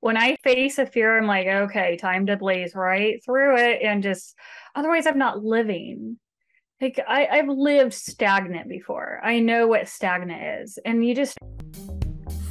when 0.00 0.16
I 0.16 0.36
face 0.42 0.78
a 0.78 0.86
fear, 0.86 1.18
I'm 1.18 1.26
like, 1.26 1.46
okay, 1.46 1.96
time 1.96 2.26
to 2.26 2.36
blaze 2.36 2.74
right 2.74 3.22
through 3.24 3.56
it 3.56 3.82
and 3.82 4.02
just 4.02 4.36
otherwise 4.74 5.06
I'm 5.06 5.18
not 5.18 5.42
living. 5.42 6.18
Like 6.80 7.00
I, 7.06 7.26
I've 7.26 7.48
lived 7.48 7.94
stagnant 7.94 8.68
before. 8.68 9.20
I 9.24 9.40
know 9.40 9.66
what 9.66 9.88
stagnant 9.88 10.62
is. 10.62 10.78
And 10.84 11.04
you 11.04 11.14
just 11.14 11.36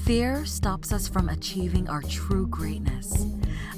Fear 0.04 0.46
stops 0.46 0.94
us 0.94 1.08
from 1.08 1.28
achieving 1.30 1.90
our 1.90 2.02
true 2.04 2.48
greatness. 2.48 3.26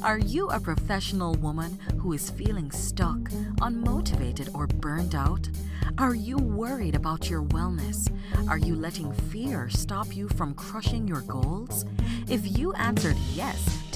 Are 0.01 0.17
you 0.17 0.49
a 0.49 0.59
professional 0.61 1.33
woman 1.35 1.77
who 1.97 2.13
is 2.13 2.29
feeling 2.29 2.71
stuck, 2.71 3.17
unmotivated, 3.59 4.49
or 4.55 4.65
burned 4.65 5.13
out? 5.13 5.49
Are 5.97 6.15
you 6.15 6.37
worried 6.37 6.95
about 6.95 7.29
your 7.29 7.43
wellness? 7.43 8.09
Are 8.47 8.57
you 8.57 8.75
letting 8.75 9.11
fear 9.11 9.67
stop 9.69 10.15
you 10.15 10.29
from 10.29 10.53
crushing 10.53 11.05
your 11.05 11.21
goals? 11.21 11.85
If 12.29 12.57
you 12.57 12.71
answered 12.73 13.17
yes 13.33 13.88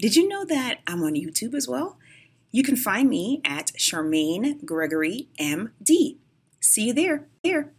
Did 0.00 0.16
you 0.16 0.26
know 0.26 0.46
that 0.46 0.78
I'm 0.86 1.02
on 1.02 1.12
YouTube 1.12 1.52
as 1.54 1.68
well? 1.68 1.98
You 2.52 2.62
can 2.62 2.74
find 2.74 3.10
me 3.10 3.42
at 3.44 3.66
Charmaine 3.76 4.64
Gregory 4.64 5.28
MD. 5.38 6.16
See 6.58 6.86
you 6.86 6.94
there. 6.94 7.28
Here. 7.42 7.74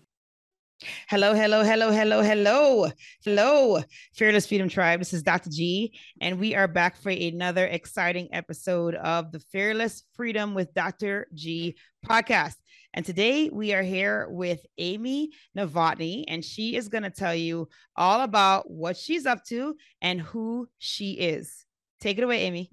Hello, 1.09 1.33
hello, 1.33 1.63
hello, 1.63 1.89
hello, 1.89 2.21
hello, 2.21 2.91
hello, 3.25 3.83
Fearless 4.13 4.45
Freedom 4.45 4.69
Tribe. 4.69 4.99
This 4.99 5.13
is 5.13 5.23
Dr. 5.23 5.49
G, 5.49 5.97
and 6.21 6.39
we 6.39 6.53
are 6.53 6.67
back 6.67 6.95
for 6.95 7.09
another 7.09 7.65
exciting 7.65 8.29
episode 8.31 8.93
of 8.93 9.31
the 9.31 9.39
Fearless 9.39 10.03
Freedom 10.13 10.53
with 10.53 10.71
Dr. 10.75 11.27
G 11.33 11.75
podcast. 12.05 12.57
And 12.93 13.03
today 13.03 13.49
we 13.49 13.73
are 13.73 13.81
here 13.81 14.27
with 14.29 14.63
Amy 14.77 15.31
Novotny, 15.57 16.25
and 16.27 16.45
she 16.45 16.75
is 16.75 16.87
going 16.87 17.03
to 17.03 17.09
tell 17.09 17.33
you 17.33 17.67
all 17.95 18.21
about 18.21 18.69
what 18.69 18.95
she's 18.95 19.25
up 19.25 19.43
to 19.45 19.75
and 20.03 20.21
who 20.21 20.67
she 20.77 21.13
is. 21.13 21.65
Take 22.01 22.17
it 22.17 22.23
away, 22.23 22.41
Amy. 22.41 22.71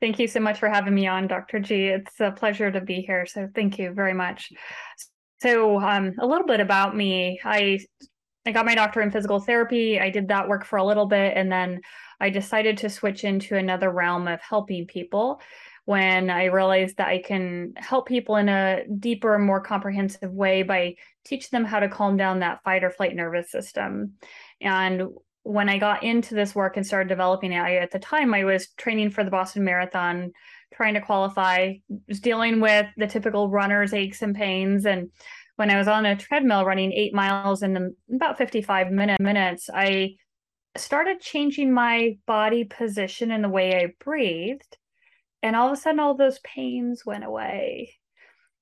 Thank 0.00 0.18
you 0.18 0.26
so 0.26 0.40
much 0.40 0.58
for 0.58 0.68
having 0.68 0.94
me 0.94 1.06
on, 1.06 1.28
Dr. 1.28 1.60
G. 1.60 1.86
It's 1.86 2.18
a 2.18 2.32
pleasure 2.32 2.70
to 2.70 2.80
be 2.80 3.02
here. 3.02 3.24
So 3.26 3.48
thank 3.54 3.78
you 3.78 3.92
very 3.92 4.14
much. 4.14 4.50
So 5.40 5.80
um, 5.80 6.14
a 6.18 6.26
little 6.26 6.46
bit 6.46 6.60
about 6.60 6.96
me. 6.96 7.40
I 7.44 7.78
I 8.44 8.50
got 8.50 8.66
my 8.66 8.74
doctorate 8.74 9.06
in 9.06 9.12
physical 9.12 9.38
therapy. 9.38 10.00
I 10.00 10.10
did 10.10 10.28
that 10.28 10.48
work 10.48 10.64
for 10.64 10.76
a 10.76 10.84
little 10.84 11.06
bit, 11.06 11.36
and 11.36 11.52
then 11.52 11.80
I 12.20 12.30
decided 12.30 12.78
to 12.78 12.90
switch 12.90 13.22
into 13.22 13.56
another 13.56 13.90
realm 13.90 14.26
of 14.26 14.40
helping 14.40 14.86
people 14.86 15.40
when 15.84 16.30
I 16.30 16.44
realized 16.46 16.96
that 16.96 17.08
I 17.08 17.22
can 17.22 17.72
help 17.76 18.06
people 18.06 18.36
in 18.36 18.48
a 18.48 18.82
deeper, 18.98 19.38
more 19.38 19.60
comprehensive 19.60 20.32
way 20.32 20.62
by 20.62 20.94
teaching 21.24 21.50
them 21.52 21.64
how 21.64 21.80
to 21.80 21.88
calm 21.88 22.16
down 22.16 22.40
that 22.40 22.62
fight 22.64 22.84
or 22.84 22.90
flight 22.90 23.14
nervous 23.14 23.50
system. 23.50 24.14
And 24.60 25.08
when 25.44 25.68
I 25.68 25.78
got 25.78 26.02
into 26.02 26.34
this 26.34 26.54
work 26.54 26.76
and 26.76 26.86
started 26.86 27.08
developing 27.08 27.52
it, 27.52 27.58
I, 27.58 27.76
at 27.76 27.90
the 27.90 27.98
time 27.98 28.32
I 28.32 28.44
was 28.44 28.68
training 28.76 29.10
for 29.10 29.24
the 29.24 29.30
Boston 29.30 29.64
Marathon, 29.64 30.32
trying 30.72 30.94
to 30.94 31.00
qualify, 31.00 31.74
was 32.08 32.20
dealing 32.20 32.60
with 32.60 32.86
the 32.96 33.06
typical 33.06 33.48
runner's 33.50 33.92
aches 33.92 34.22
and 34.22 34.34
pains. 34.34 34.86
And 34.86 35.10
when 35.56 35.70
I 35.70 35.78
was 35.78 35.88
on 35.88 36.06
a 36.06 36.16
treadmill 36.16 36.64
running 36.64 36.92
eight 36.92 37.12
miles 37.12 37.62
in 37.62 37.94
about 38.14 38.38
55 38.38 38.90
minute, 38.90 39.20
minutes, 39.20 39.68
I 39.72 40.14
started 40.76 41.20
changing 41.20 41.72
my 41.72 42.16
body 42.26 42.64
position 42.64 43.30
and 43.30 43.42
the 43.42 43.48
way 43.48 43.76
I 43.76 43.92
breathed. 44.02 44.78
And 45.42 45.56
all 45.56 45.66
of 45.66 45.72
a 45.72 45.76
sudden, 45.76 45.98
all 45.98 46.16
those 46.16 46.38
pains 46.40 47.04
went 47.04 47.24
away. 47.24 47.94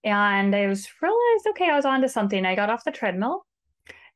And 0.03 0.57
I 0.57 0.67
was 0.67 0.89
realized, 1.03 1.47
okay, 1.51 1.71
I 1.71 1.77
was 1.77 1.85
onto 1.85 2.09
something. 2.09 2.47
I 2.47 2.55
got 2.55 2.71
off 2.71 2.85
the 2.85 2.91
treadmill 2.91 3.45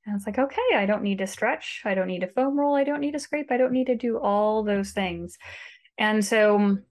and 0.06 0.16
it's 0.16 0.26
like, 0.26 0.38
okay, 0.38 0.60
I 0.74 0.86
don't 0.86 1.02
need 1.02 1.18
to 1.18 1.26
stretch. 1.26 1.82
I 1.84 1.94
don't 1.94 2.08
need 2.08 2.20
to 2.20 2.26
foam 2.26 2.58
roll. 2.58 2.74
I 2.74 2.84
don't 2.84 3.00
need 3.00 3.12
to 3.12 3.18
scrape. 3.18 3.50
I 3.50 3.56
don't 3.56 3.72
need 3.72 3.86
to 3.86 3.96
do 3.96 4.18
all 4.18 4.62
those 4.62 4.90
things. 4.92 5.38
And 5.96 6.24
so, 6.24 6.58
mm, 6.58 6.82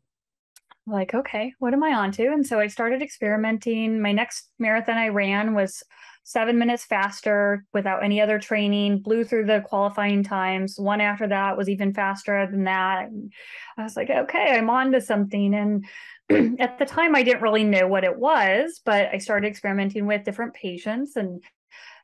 like, 0.85 1.13
okay, 1.13 1.53
what 1.59 1.73
am 1.73 1.83
I 1.83 1.93
on 1.93 2.11
to? 2.13 2.27
And 2.27 2.45
so 2.45 2.59
I 2.59 2.67
started 2.67 3.01
experimenting. 3.01 4.01
My 4.01 4.11
next 4.11 4.49
marathon 4.59 4.97
I 4.97 5.09
ran 5.09 5.53
was 5.53 5.83
seven 6.23 6.57
minutes 6.57 6.85
faster 6.85 7.65
without 7.73 8.03
any 8.03 8.19
other 8.19 8.39
training, 8.39 8.99
blew 8.99 9.23
through 9.23 9.45
the 9.45 9.63
qualifying 9.65 10.23
times. 10.23 10.79
One 10.79 11.01
after 11.01 11.27
that 11.27 11.57
was 11.57 11.69
even 11.69 11.93
faster 11.93 12.47
than 12.49 12.63
that. 12.63 13.09
And 13.09 13.31
I 13.77 13.83
was 13.83 13.95
like, 13.95 14.09
okay, 14.09 14.55
I'm 14.57 14.69
on 14.69 14.91
to 14.93 15.01
something. 15.01 15.53
And 15.53 15.85
at 16.59 16.79
the 16.79 16.85
time, 16.85 17.15
I 17.15 17.23
didn't 17.23 17.43
really 17.43 17.63
know 17.63 17.87
what 17.87 18.05
it 18.05 18.17
was, 18.17 18.81
but 18.83 19.09
I 19.13 19.17
started 19.19 19.47
experimenting 19.47 20.05
with 20.05 20.23
different 20.23 20.53
patients 20.53 21.15
and 21.15 21.43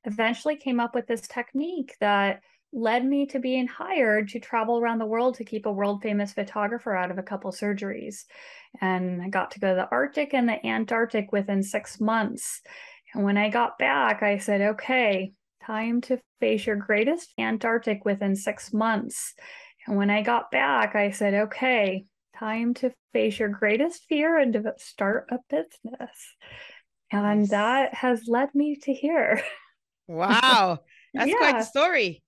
eventually 0.05 0.55
came 0.55 0.79
up 0.79 0.95
with 0.95 1.07
this 1.07 1.27
technique 1.27 1.95
that 1.99 2.41
led 2.71 3.03
me 3.03 3.25
to 3.25 3.39
being 3.39 3.67
hired 3.67 4.29
to 4.29 4.39
travel 4.39 4.77
around 4.79 4.99
the 4.99 5.05
world 5.05 5.35
to 5.35 5.43
keep 5.43 5.65
a 5.65 5.71
world 5.71 6.01
famous 6.01 6.33
photographer 6.33 6.95
out 6.95 7.09
of 7.09 7.17
a 7.17 7.23
couple 7.23 7.51
surgeries. 7.51 8.25
And 8.79 9.21
I 9.21 9.29
got 9.29 9.51
to 9.51 9.59
go 9.59 9.69
to 9.69 9.75
the 9.75 9.89
Arctic 9.89 10.33
and 10.33 10.47
the 10.47 10.65
Antarctic 10.65 11.31
within 11.31 11.63
six 11.63 11.99
months. 11.99 12.61
And 13.13 13.23
when 13.23 13.37
I 13.37 13.49
got 13.49 13.79
back, 13.79 14.21
I 14.21 14.37
said, 14.37 14.61
okay, 14.61 15.33
time 15.65 16.01
to 16.01 16.19
face 16.39 16.67
your 16.67 16.75
greatest 16.75 17.33
Antarctic 17.39 18.05
within 18.05 18.35
six 18.35 18.71
months. 18.71 19.33
And 19.87 19.97
when 19.97 20.11
I 20.11 20.21
got 20.21 20.51
back, 20.51 20.95
I 20.95 21.09
said, 21.09 21.33
okay, 21.33 22.05
time 22.37 22.75
to 22.75 22.91
face 23.13 23.39
your 23.39 23.49
greatest 23.49 24.05
fear 24.07 24.37
and 24.37 24.53
to 24.53 24.73
start 24.77 25.27
a 25.31 25.39
business. 25.49 26.35
And 27.11 27.47
that 27.49 27.95
has 27.95 28.27
led 28.27 28.53
me 28.53 28.77
to 28.83 28.93
here. 28.93 29.41
Wow. 30.09 30.79
That's 31.13 31.29
yeah. 31.29 31.37
quite 31.37 31.59
the 31.59 31.63
story. 31.63 32.23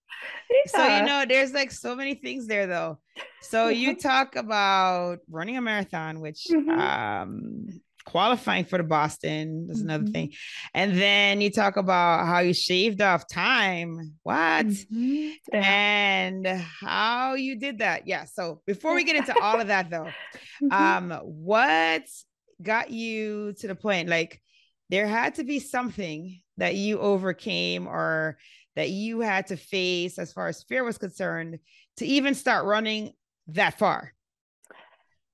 Yeah. 0.50 0.72
So, 0.72 0.98
you 0.98 1.06
know, 1.06 1.26
there's 1.28 1.52
like 1.52 1.72
so 1.72 1.96
many 1.96 2.14
things 2.14 2.46
there 2.48 2.68
though. 2.68 3.00
So 3.42 3.70
you 3.70 3.96
talk 3.96 4.36
about 4.36 5.20
running 5.30 5.58
a 5.58 5.62
marathon, 5.62 6.20
which 6.20 6.46
mm-hmm. 6.52 6.70
um 6.70 7.82
qualifying 8.06 8.66
for 8.66 8.78
the 8.78 8.84
Boston 8.84 9.68
is 9.70 9.82
another 9.82 10.04
mm-hmm. 10.04 10.14
thing. 10.14 10.34
And 10.74 10.96
then 10.98 11.42
you 11.42 11.52
talk 11.52 11.78
about 11.78 12.28
how 12.28 12.40
you 12.40 12.54
shaved 12.54 13.02
off 13.02 13.28
time. 13.28 14.16
What? 14.24 14.68
Mm-hmm. 14.68 15.56
And 15.56 16.48
how 16.48 17.34
you 17.34 17.58
did 17.58 17.80
that. 17.80 18.08
Yeah. 18.08 18.26
So 18.26 18.62
before 18.68 18.94
we 18.94 19.04
get 19.04 19.16
into 19.16 19.38
all 19.40 19.60
of 19.60 19.68
that 19.68 19.90
though, 19.90 20.10
mm-hmm. 20.64 20.72
um, 20.72 21.20
what 21.24 22.04
got 22.62 22.92
you 22.92 23.54
to 23.60 23.68
the 23.68 23.76
point? 23.76 24.08
Like 24.08 24.40
there 24.90 25.08
had 25.08 25.36
to 25.36 25.44
be 25.44 25.60
something 25.60 26.42
that 26.62 26.76
you 26.76 27.00
overcame 27.00 27.88
or 27.88 28.38
that 28.76 28.92
you 28.92 29.22
had 29.22 29.48
to 29.48 29.58
face 29.58 30.20
as 30.20 30.32
far 30.32 30.48
as 30.48 30.62
fear 30.62 30.84
was 30.84 31.00
concerned 31.00 31.58
to 31.98 32.06
even 32.06 32.36
start 32.36 32.68
running 32.68 33.14
that 33.48 33.80
far 33.80 34.14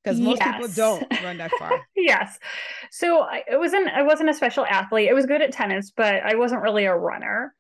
because 0.02 0.22
most 0.22 0.40
yes. 0.40 0.56
people 0.56 0.74
don't 0.74 1.22
run 1.22 1.38
that 1.38 1.52
far. 1.60 1.86
yes. 1.98 2.40
So 2.92 3.24
I, 3.24 3.44
it 3.46 3.60
wasn't 3.60 3.90
I 3.90 4.04
wasn't 4.04 4.30
a 4.30 4.34
special 4.34 4.66
athlete. 4.66 5.10
I 5.10 5.14
was 5.14 5.26
good 5.26 5.42
at 5.42 5.52
tennis, 5.52 5.92
but 5.92 6.24
I 6.24 6.36
wasn't 6.36 6.62
really 6.62 6.86
a 6.86 6.96
runner. 6.96 7.54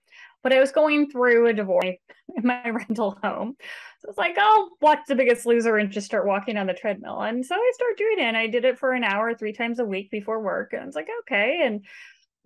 But 0.44 0.54
I 0.54 0.60
was 0.62 0.72
going 0.72 1.12
through 1.12 1.48
a 1.48 1.54
divorce 1.54 1.98
in 2.38 2.48
my 2.48 2.70
rental 2.70 3.20
home. 3.22 3.58
So 4.00 4.08
it's 4.08 4.18
like, 4.18 4.38
oh, 4.40 4.70
watch 4.80 5.00
the 5.10 5.16
biggest 5.16 5.46
loser 5.46 5.76
and 5.76 5.92
just 5.92 6.06
start 6.06 6.26
walking 6.26 6.56
on 6.56 6.68
the 6.68 6.74
treadmill. 6.74 7.20
And 7.20 7.46
so 7.46 7.54
I 7.54 7.72
started 7.76 7.98
doing 7.98 8.20
it. 8.20 8.30
And 8.30 8.38
I 8.38 8.48
did 8.48 8.64
it 8.64 8.80
for 8.80 8.94
an 8.94 9.04
hour 9.04 9.34
three 9.34 9.52
times 9.52 9.80
a 9.80 9.86
week 9.86 10.10
before 10.10 10.42
work. 10.42 10.72
And 10.72 10.88
it's 10.88 10.96
like, 10.96 11.10
okay. 11.24 11.64
And 11.66 11.84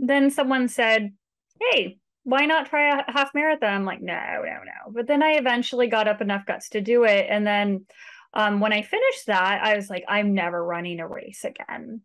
then 0.01 0.31
someone 0.31 0.68
said, 0.68 1.13
Hey, 1.59 2.00
why 2.24 2.45
not 2.45 2.68
try 2.68 3.00
a 3.00 3.12
half 3.12 3.33
marathon? 3.33 3.74
I'm 3.74 3.86
like, 3.86 4.01
no, 4.01 4.13
no, 4.13 4.59
no. 4.63 4.92
But 4.92 5.07
then 5.07 5.24
I 5.24 5.33
eventually 5.33 5.88
got 5.88 6.07
up 6.07 6.21
enough 6.21 6.45
guts 6.45 6.69
to 6.69 6.81
do 6.81 7.03
it. 7.03 7.27
And 7.30 7.45
then 7.45 7.86
um, 8.33 8.59
when 8.59 8.74
I 8.74 8.81
finished 8.81 9.27
that, 9.27 9.62
I 9.63 9.75
was 9.75 9.89
like, 9.89 10.03
I'm 10.07 10.33
never 10.33 10.63
running 10.63 11.00
a 11.00 11.07
race 11.07 11.44
again. 11.44 12.01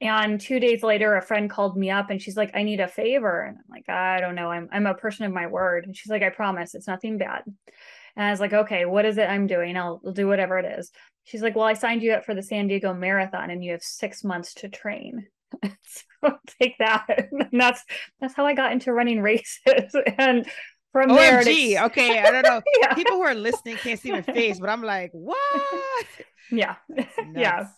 And 0.00 0.40
two 0.40 0.60
days 0.60 0.82
later, 0.82 1.16
a 1.16 1.22
friend 1.22 1.50
called 1.50 1.76
me 1.76 1.90
up 1.90 2.10
and 2.10 2.22
she's 2.22 2.36
like, 2.36 2.52
I 2.54 2.62
need 2.62 2.80
a 2.80 2.88
favor. 2.88 3.42
And 3.42 3.58
I'm 3.58 3.64
like, 3.68 3.88
I 3.88 4.20
don't 4.20 4.36
know. 4.36 4.50
I'm, 4.50 4.68
I'm 4.72 4.86
a 4.86 4.94
person 4.94 5.26
of 5.26 5.32
my 5.32 5.48
word. 5.48 5.84
And 5.84 5.96
she's 5.96 6.10
like, 6.10 6.22
I 6.22 6.30
promise 6.30 6.74
it's 6.74 6.86
nothing 6.86 7.18
bad. 7.18 7.42
And 8.16 8.26
I 8.26 8.30
was 8.30 8.40
like, 8.40 8.52
okay, 8.52 8.84
what 8.84 9.04
is 9.04 9.18
it 9.18 9.28
I'm 9.28 9.46
doing? 9.46 9.76
I'll, 9.76 10.00
I'll 10.04 10.12
do 10.12 10.28
whatever 10.28 10.58
it 10.58 10.78
is. 10.78 10.90
She's 11.24 11.42
like, 11.42 11.56
well, 11.56 11.66
I 11.66 11.74
signed 11.74 12.02
you 12.02 12.12
up 12.12 12.24
for 12.24 12.34
the 12.34 12.42
San 12.42 12.68
Diego 12.68 12.94
Marathon 12.94 13.50
and 13.50 13.62
you 13.62 13.72
have 13.72 13.82
six 13.82 14.24
months 14.24 14.54
to 14.54 14.68
train. 14.68 15.26
so 15.62 16.38
take 16.60 16.76
that. 16.78 17.06
And 17.08 17.48
that's 17.60 17.84
that's 18.20 18.34
how 18.34 18.46
I 18.46 18.54
got 18.54 18.72
into 18.72 18.92
running 18.92 19.20
races. 19.22 19.94
and 20.18 20.46
from 20.92 21.10
OMG. 21.10 21.74
there. 21.74 21.84
Okay, 21.86 22.20
I 22.20 22.30
don't 22.30 22.42
know. 22.42 22.62
yeah. 22.80 22.94
People 22.94 23.16
who 23.16 23.22
are 23.22 23.34
listening 23.34 23.76
can't 23.76 24.00
see 24.00 24.10
my 24.10 24.22
face, 24.22 24.58
but 24.58 24.68
I'm 24.68 24.82
like, 24.82 25.10
what? 25.12 26.06
Yeah, 26.50 26.76
yeah. 27.34 27.68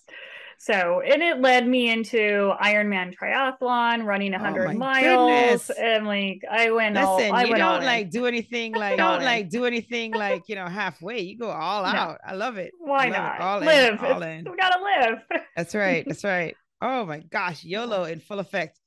So, 0.63 1.01
and 1.01 1.23
it 1.23 1.41
led 1.41 1.67
me 1.67 1.91
into 1.91 2.53
Ironman 2.63 3.17
triathlon, 3.17 4.05
running 4.05 4.33
100 4.33 4.67
oh 4.69 4.73
miles. 4.75 5.69
Goodness. 5.69 5.71
And 5.71 6.07
like, 6.07 6.43
I 6.51 6.71
went 6.71 6.97
Listen, 6.97 7.09
all, 7.09 7.35
I 7.35 7.45
you 7.45 7.53
went 7.53 7.61
don't 7.61 7.83
like 7.83 8.11
do 8.11 8.27
anything 8.27 8.75
like, 8.75 8.99
don't 8.99 9.23
like 9.23 9.49
do 9.49 9.65
anything 9.65 10.13
like, 10.13 10.51
you 10.51 10.57
know, 10.57 10.67
halfway. 10.67 11.21
You 11.21 11.39
go 11.39 11.49
all 11.49 11.85
no. 11.85 11.89
out. 11.89 12.19
I 12.27 12.35
love 12.35 12.59
it. 12.59 12.73
Why 12.79 13.09
not? 13.09 13.41
All 13.41 13.61
live. 13.61 13.95
In, 13.95 13.99
all 14.05 14.23
in. 14.23 14.45
We 14.51 14.57
got 14.59 14.77
to 14.77 14.83
live. 14.83 15.19
That's 15.57 15.75
right. 15.75 16.05
That's 16.07 16.25
right. 16.25 16.55
Oh 16.81 17.05
my 17.07 17.21
gosh. 17.21 17.65
YOLO 17.65 18.05
in 18.05 18.21
full 18.21 18.39
effect. 18.39 18.81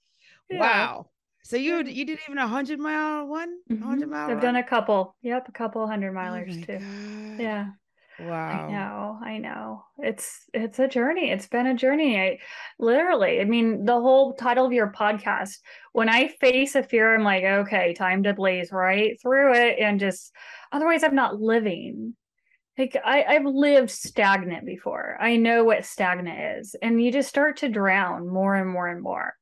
Yeah. 0.49 0.59
Wow. 0.59 1.09
So 1.43 1.57
you 1.57 1.83
you 1.83 2.05
did 2.05 2.19
even 2.25 2.37
a 2.37 2.47
hundred 2.47 2.79
mile 2.79 3.27
one, 3.27 3.57
mm-hmm. 3.69 3.83
hundred 3.83 4.09
mile. 4.09 4.29
I've 4.29 4.37
run? 4.37 4.41
done 4.41 4.55
a 4.55 4.63
couple. 4.63 5.15
Yep, 5.21 5.49
a 5.49 5.51
couple 5.51 5.85
hundred 5.87 6.13
milers 6.13 6.63
oh 6.63 6.65
too. 6.65 6.79
God. 6.79 7.43
Yeah. 7.43 7.67
Wow. 8.19 8.67
I 8.67 8.71
know. 8.71 9.19
I 9.25 9.37
know. 9.39 9.83
It's 9.97 10.45
it's 10.53 10.79
a 10.79 10.87
journey. 10.87 11.31
It's 11.31 11.47
been 11.47 11.67
a 11.67 11.75
journey. 11.75 12.19
I 12.19 12.39
literally, 12.79 13.41
I 13.41 13.43
mean, 13.43 13.85
the 13.85 13.99
whole 13.99 14.35
title 14.35 14.65
of 14.65 14.71
your 14.71 14.91
podcast, 14.91 15.57
when 15.91 16.09
I 16.09 16.27
face 16.27 16.75
a 16.75 16.83
fear, 16.83 17.13
I'm 17.13 17.23
like, 17.23 17.43
okay, 17.43 17.93
time 17.93 18.23
to 18.23 18.33
blaze 18.33 18.71
right 18.71 19.19
through 19.21 19.55
it 19.55 19.79
and 19.79 19.99
just 19.99 20.31
otherwise 20.71 21.03
I'm 21.03 21.15
not 21.15 21.41
living. 21.41 22.15
Like 22.77 22.97
I, 23.03 23.23
I've 23.23 23.45
lived 23.45 23.91
stagnant 23.91 24.65
before. 24.65 25.17
I 25.19 25.37
know 25.37 25.63
what 25.63 25.85
stagnant 25.85 26.59
is. 26.59 26.75
And 26.81 27.01
you 27.01 27.11
just 27.11 27.29
start 27.29 27.57
to 27.57 27.69
drown 27.69 28.27
more 28.27 28.55
and 28.55 28.69
more 28.69 28.87
and 28.87 29.01
more. 29.01 29.35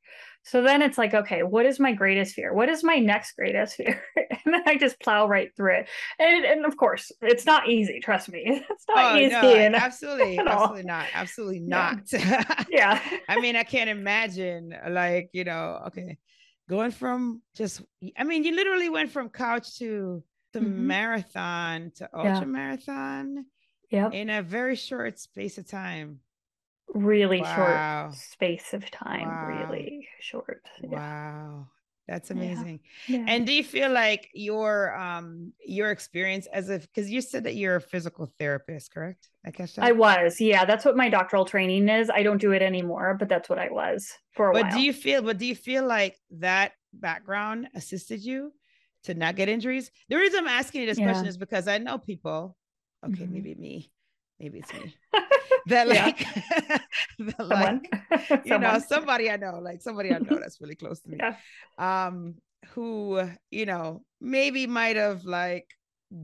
So 0.44 0.64
then 0.64 0.82
it's 0.82 0.98
like, 0.98 1.14
okay, 1.14 1.44
what 1.44 1.66
is 1.66 1.80
my 1.80 1.94
greatest 1.94 2.34
fear? 2.34 2.54
What 2.54 2.68
is 2.68 2.84
my 2.84 2.98
next 2.98 3.34
greatest 3.34 3.76
fear? 3.78 4.04
and 4.18 4.54
then 4.54 4.64
I 4.66 4.76
just 4.76 5.00
plow 5.00 5.28
right 5.28 5.50
through 5.56 5.76
it. 5.76 5.90
And 6.20 6.46
and 6.46 6.66
of 6.66 6.78
course, 6.78 7.12
it's 7.22 7.46
not 7.46 7.70
easy. 7.70 8.00
Trust 8.00 8.30
me, 8.30 8.44
it's 8.70 8.86
not 8.90 9.16
oh, 9.16 9.18
easy. 9.18 9.30
No, 9.30 9.56
and, 9.56 9.76
absolutely, 9.88 10.40
absolutely 10.40 10.84
not. 10.84 11.06
Absolutely 11.14 11.60
not. 11.60 12.00
Yeah. 12.12 12.64
yeah. 12.70 13.02
I 13.30 13.40
mean, 13.40 13.56
I 13.56 13.64
can't 13.64 13.90
imagine, 13.90 14.76
like 14.90 15.30
you 15.34 15.44
know, 15.44 15.84
okay, 15.88 16.18
going 16.70 16.92
from 16.92 17.42
just. 17.56 17.82
I 18.18 18.24
mean, 18.24 18.44
you 18.44 18.56
literally 18.56 18.90
went 18.90 19.12
from 19.12 19.30
couch 19.30 19.78
to 19.78 20.24
the 20.54 20.60
mm-hmm. 20.60 20.88
marathon 20.88 21.92
to 21.96 22.10
ultra 22.14 22.40
yeah. 22.40 22.46
marathon. 22.46 23.46
Yeah. 23.90 24.10
In 24.10 24.30
a 24.30 24.42
very 24.42 24.76
short 24.76 25.20
space 25.20 25.58
of 25.58 25.68
time 25.68 26.22
really 26.94 27.42
wow. 27.42 28.10
short 28.10 28.16
space 28.16 28.74
of 28.74 28.90
time 28.92 29.28
wow. 29.28 29.48
really 29.48 30.08
short 30.20 30.64
wow 30.84 31.66
that's 32.08 32.32
amazing 32.32 32.80
yeah. 33.08 33.20
Yeah. 33.20 33.26
and 33.28 33.48
do 33.48 33.54
you 33.54 33.64
feel 33.64 33.92
like 33.92 34.30
your 34.34 34.96
um 34.98 35.54
your 35.66 35.92
experience 35.92 36.48
as 36.48 36.70
a 36.70 36.80
because 36.80 37.10
you 37.10 37.22
said 37.22 37.46
that 37.46 37.56
you're 37.56 37.78
a 37.78 37.82
physical 37.82 38.30
therapist 38.40 38.94
correct 38.94 39.30
i 39.46 39.52
guess 39.52 39.78
i 39.78 39.92
was 39.92 40.42
yeah 40.42 40.66
that's 40.66 40.84
what 40.84 40.98
my 40.98 41.08
doctoral 41.08 41.46
training 41.46 41.88
is 41.88 42.10
i 42.10 42.24
don't 42.24 42.42
do 42.42 42.52
it 42.52 42.62
anymore 42.62 43.16
but 43.18 43.30
that's 43.30 43.48
what 43.48 43.60
i 43.60 43.70
was 43.70 44.12
for 44.32 44.50
a 44.50 44.54
but 44.54 44.64
while. 44.64 44.72
do 44.74 44.82
you 44.82 44.92
feel 44.92 45.22
but 45.22 45.38
do 45.38 45.46
you 45.46 45.56
feel 45.56 45.86
like 45.86 46.18
that 46.32 46.74
background 46.92 47.68
assisted 47.76 48.22
you 48.22 48.52
to 49.04 49.14
not 49.14 49.36
get 49.36 49.50
injuries 49.50 49.92
the 50.10 50.16
reason 50.16 50.40
i'm 50.40 50.48
asking 50.48 50.82
you 50.82 50.88
this 50.88 51.00
yeah. 51.00 51.06
question 51.06 51.28
is 51.28 51.38
because 51.38 51.68
i 51.68 51.78
know 51.78 51.98
people 51.98 52.56
okay 53.06 53.24
mm-hmm. 53.24 53.34
maybe 53.34 53.56
me 53.56 53.92
maybe 54.40 54.60
it's 54.60 54.74
me 54.74 54.96
that 55.68 55.88
like, 55.88 56.20
that 57.20 57.48
like 57.48 58.44
you 58.46 58.58
know 58.58 58.80
somebody 58.80 59.30
i 59.30 59.38
know 59.38 59.60
like 59.62 59.82
somebody 59.82 60.14
i 60.14 60.18
know 60.18 60.40
that's 60.40 60.60
really 60.62 60.76
close 60.76 61.00
to 61.02 61.10
me 61.10 61.18
yeah. 61.20 61.36
um 61.78 62.36
who 62.70 63.22
you 63.50 63.66
know 63.66 64.02
maybe 64.20 64.68
might 64.68 64.96
have 64.96 65.24
like 65.26 65.68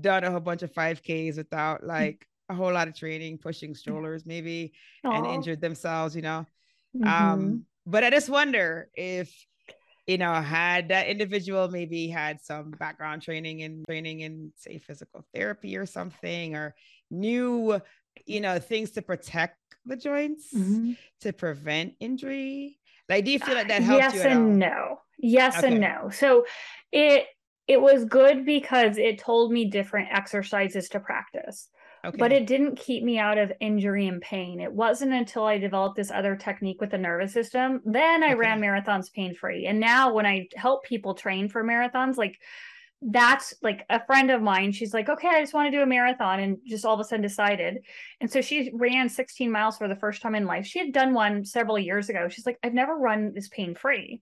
done 0.01 0.23
a 0.23 0.31
whole 0.31 0.39
bunch 0.39 0.63
of 0.63 0.73
5ks 0.73 1.37
without 1.37 1.81
mm. 1.81 1.87
like 1.87 2.25
a 2.49 2.55
whole 2.55 2.71
lot 2.71 2.87
of 2.87 2.95
training 2.95 3.37
pushing 3.37 3.75
strollers 3.75 4.25
maybe 4.25 4.73
Aww. 5.05 5.17
and 5.17 5.25
injured 5.27 5.61
themselves 5.61 6.15
you 6.15 6.21
know 6.21 6.45
mm-hmm. 6.95 7.07
um 7.07 7.65
but 7.85 8.03
i 8.03 8.09
just 8.09 8.29
wonder 8.29 8.89
if 8.93 9.33
you 10.07 10.17
know 10.17 10.33
had 10.33 10.89
that 10.89 11.07
individual 11.07 11.67
maybe 11.69 12.07
had 12.07 12.41
some 12.41 12.71
background 12.71 13.21
training 13.21 13.61
and 13.63 13.85
training 13.85 14.21
in 14.21 14.51
say 14.55 14.77
physical 14.77 15.25
therapy 15.33 15.77
or 15.77 15.85
something 15.85 16.55
or 16.55 16.73
knew 17.11 17.79
you 18.25 18.41
know, 18.41 18.59
things 18.59 18.91
to 18.91 19.01
protect 19.01 19.57
the 19.85 19.95
joints 19.95 20.53
mm-hmm. 20.53 20.93
to 21.21 21.33
prevent 21.33 21.93
injury? 21.99 22.79
Like, 23.09 23.25
do 23.25 23.31
you 23.31 23.39
feel 23.39 23.55
like 23.55 23.67
that 23.69 23.83
helped 23.83 24.03
yes 24.03 24.13
you? 24.13 24.19
Yes 24.19 24.27
and 24.27 24.63
all? 24.63 24.69
no. 24.69 24.99
Yes 25.19 25.57
okay. 25.57 25.67
and 25.67 25.79
no. 25.79 26.09
So 26.09 26.45
it 26.91 27.25
it 27.67 27.81
was 27.81 28.05
good 28.05 28.45
because 28.45 28.97
it 28.97 29.19
told 29.19 29.51
me 29.51 29.65
different 29.65 30.09
exercises 30.11 30.89
to 30.89 30.99
practice. 30.99 31.69
Okay. 32.05 32.17
But 32.17 32.31
it 32.31 32.47
didn't 32.47 32.77
keep 32.77 33.03
me 33.03 33.19
out 33.19 33.37
of 33.37 33.51
injury 33.59 34.07
and 34.07 34.21
pain. 34.21 34.59
It 34.59 34.71
wasn't 34.71 35.13
until 35.13 35.45
I 35.45 35.57
developed 35.57 35.95
this 35.95 36.11
other 36.11 36.35
technique 36.35 36.79
with 36.79 36.91
the 36.91 36.97
nervous 36.97 37.33
system. 37.33 37.81
Then 37.85 38.23
I 38.23 38.27
okay. 38.27 38.35
ran 38.35 38.61
marathons 38.61 39.11
pain 39.11 39.35
free. 39.35 39.65
And 39.65 39.79
now 39.79 40.13
when 40.13 40.25
I 40.25 40.47
help 40.55 40.83
people 40.83 41.13
train 41.13 41.49
for 41.49 41.63
marathons, 41.63 42.17
like 42.17 42.39
that's 43.01 43.53
like 43.61 43.85
a 43.89 44.03
friend 44.05 44.31
of 44.31 44.41
mine. 44.41 44.71
She's 44.71 44.93
like, 44.93 45.09
okay, 45.09 45.27
I 45.27 45.41
just 45.41 45.53
want 45.53 45.67
to 45.67 45.77
do 45.77 45.83
a 45.83 45.87
marathon 45.87 46.39
and 46.39 46.57
just 46.65 46.83
all 46.83 46.95
of 46.95 46.99
a 46.99 47.03
sudden 47.03 47.21
decided. 47.21 47.79
And 48.21 48.31
so 48.31 48.41
she 48.41 48.71
ran 48.73 49.07
16 49.07 49.51
miles 49.51 49.77
for 49.77 49.87
the 49.87 49.95
first 49.95 50.21
time 50.21 50.35
in 50.35 50.45
life. 50.45 50.65
She 50.65 50.79
had 50.79 50.93
done 50.93 51.13
one 51.13 51.45
several 51.45 51.77
years 51.77 52.09
ago. 52.09 52.27
She's 52.27 52.45
like, 52.45 52.57
I've 52.63 52.73
never 52.73 52.97
run 52.97 53.33
this 53.33 53.49
pain 53.49 53.75
free. 53.75 54.21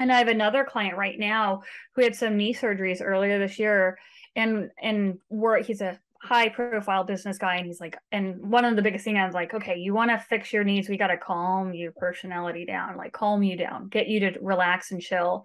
And 0.00 0.12
I 0.12 0.18
have 0.18 0.28
another 0.28 0.64
client 0.64 0.96
right 0.96 1.18
now 1.18 1.62
who 1.94 2.02
had 2.02 2.16
some 2.16 2.36
knee 2.36 2.54
surgeries 2.54 3.02
earlier 3.04 3.38
this 3.38 3.58
year. 3.58 3.98
And 4.34 4.70
and 4.82 5.18
we're 5.28 5.62
he's 5.62 5.80
a 5.80 6.00
high 6.22 6.48
profile 6.48 7.02
business 7.02 7.36
guy 7.36 7.56
and 7.56 7.66
he's 7.66 7.80
like 7.80 7.96
and 8.12 8.38
one 8.48 8.64
of 8.64 8.76
the 8.76 8.82
biggest 8.82 9.04
things 9.04 9.18
I 9.18 9.26
was 9.26 9.34
like 9.34 9.52
okay 9.54 9.76
you 9.76 9.92
want 9.92 10.12
to 10.12 10.18
fix 10.18 10.52
your 10.52 10.62
needs 10.62 10.88
we 10.88 10.96
got 10.96 11.08
to 11.08 11.16
calm 11.16 11.74
your 11.74 11.90
personality 11.92 12.64
down 12.64 12.96
like 12.96 13.12
calm 13.12 13.42
you 13.42 13.56
down 13.56 13.88
get 13.88 14.06
you 14.06 14.20
to 14.20 14.38
relax 14.40 14.92
and 14.92 15.02
chill 15.02 15.44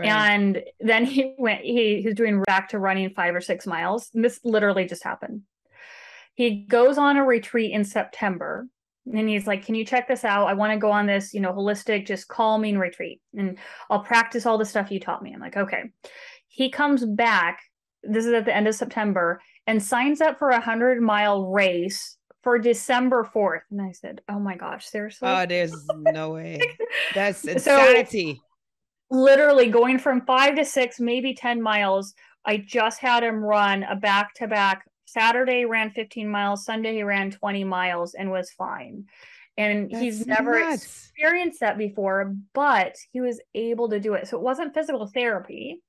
Right. 0.00 0.08
And 0.08 0.62
then 0.80 1.04
he 1.04 1.34
went, 1.38 1.60
he, 1.60 2.00
he's 2.02 2.14
doing 2.14 2.42
back 2.42 2.70
to 2.70 2.78
running 2.78 3.10
five 3.10 3.34
or 3.34 3.40
six 3.40 3.66
miles. 3.66 4.10
And 4.14 4.24
this 4.24 4.40
literally 4.44 4.86
just 4.86 5.04
happened. 5.04 5.42
He 6.34 6.64
goes 6.64 6.96
on 6.96 7.18
a 7.18 7.24
retreat 7.24 7.72
in 7.72 7.84
September 7.84 8.66
and 9.12 9.28
he's 9.28 9.46
like, 9.46 9.64
Can 9.64 9.74
you 9.74 9.84
check 9.84 10.08
this 10.08 10.24
out? 10.24 10.46
I 10.46 10.54
want 10.54 10.72
to 10.72 10.78
go 10.78 10.90
on 10.90 11.06
this, 11.06 11.34
you 11.34 11.40
know, 11.40 11.52
holistic, 11.52 12.06
just 12.06 12.28
calming 12.28 12.78
retreat. 12.78 13.20
And 13.36 13.58
I'll 13.90 14.02
practice 14.02 14.46
all 14.46 14.56
the 14.56 14.64
stuff 14.64 14.90
you 14.90 15.00
taught 15.00 15.22
me. 15.22 15.32
I'm 15.34 15.40
like, 15.40 15.56
Okay. 15.56 15.84
He 16.48 16.70
comes 16.70 17.04
back. 17.04 17.60
This 18.02 18.24
is 18.24 18.32
at 18.32 18.46
the 18.46 18.56
end 18.56 18.68
of 18.68 18.74
September 18.74 19.40
and 19.70 19.80
signs 19.80 20.20
up 20.20 20.36
for 20.36 20.50
a 20.50 20.60
hundred 20.60 21.00
mile 21.00 21.46
race 21.46 22.16
for 22.42 22.58
December 22.58 23.28
4th. 23.32 23.60
And 23.70 23.80
I 23.80 23.92
said, 23.92 24.20
Oh 24.28 24.40
my 24.40 24.56
gosh, 24.56 24.86
seriously? 24.86 25.28
Oh, 25.28 25.46
there's 25.46 25.86
no 25.96 26.30
way. 26.30 26.60
That's 27.14 27.44
insanity. 27.44 28.34
So, 28.34 29.16
literally 29.16 29.68
going 29.68 30.00
from 30.00 30.26
five 30.26 30.56
to 30.56 30.64
six, 30.64 30.98
maybe 30.98 31.34
10 31.34 31.62
miles. 31.62 32.14
I 32.44 32.56
just 32.56 32.98
had 32.98 33.22
him 33.22 33.36
run 33.36 33.84
a 33.84 33.94
back 33.94 34.34
to 34.34 34.48
back. 34.48 34.88
Saturday 35.06 35.64
ran 35.64 35.90
15 35.90 36.28
miles, 36.28 36.64
Sunday 36.64 36.94
he 36.94 37.02
ran 37.04 37.30
20 37.30 37.62
miles 37.64 38.14
and 38.14 38.30
was 38.30 38.50
fine. 38.50 39.04
And 39.56 39.88
That's 39.90 40.02
he's 40.02 40.26
never 40.26 40.58
nuts. 40.58 40.84
experienced 40.84 41.60
that 41.60 41.78
before, 41.78 42.34
but 42.54 42.96
he 43.12 43.20
was 43.20 43.40
able 43.54 43.88
to 43.90 44.00
do 44.00 44.14
it. 44.14 44.26
So 44.26 44.36
it 44.36 44.42
wasn't 44.42 44.74
physical 44.74 45.06
therapy, 45.06 45.80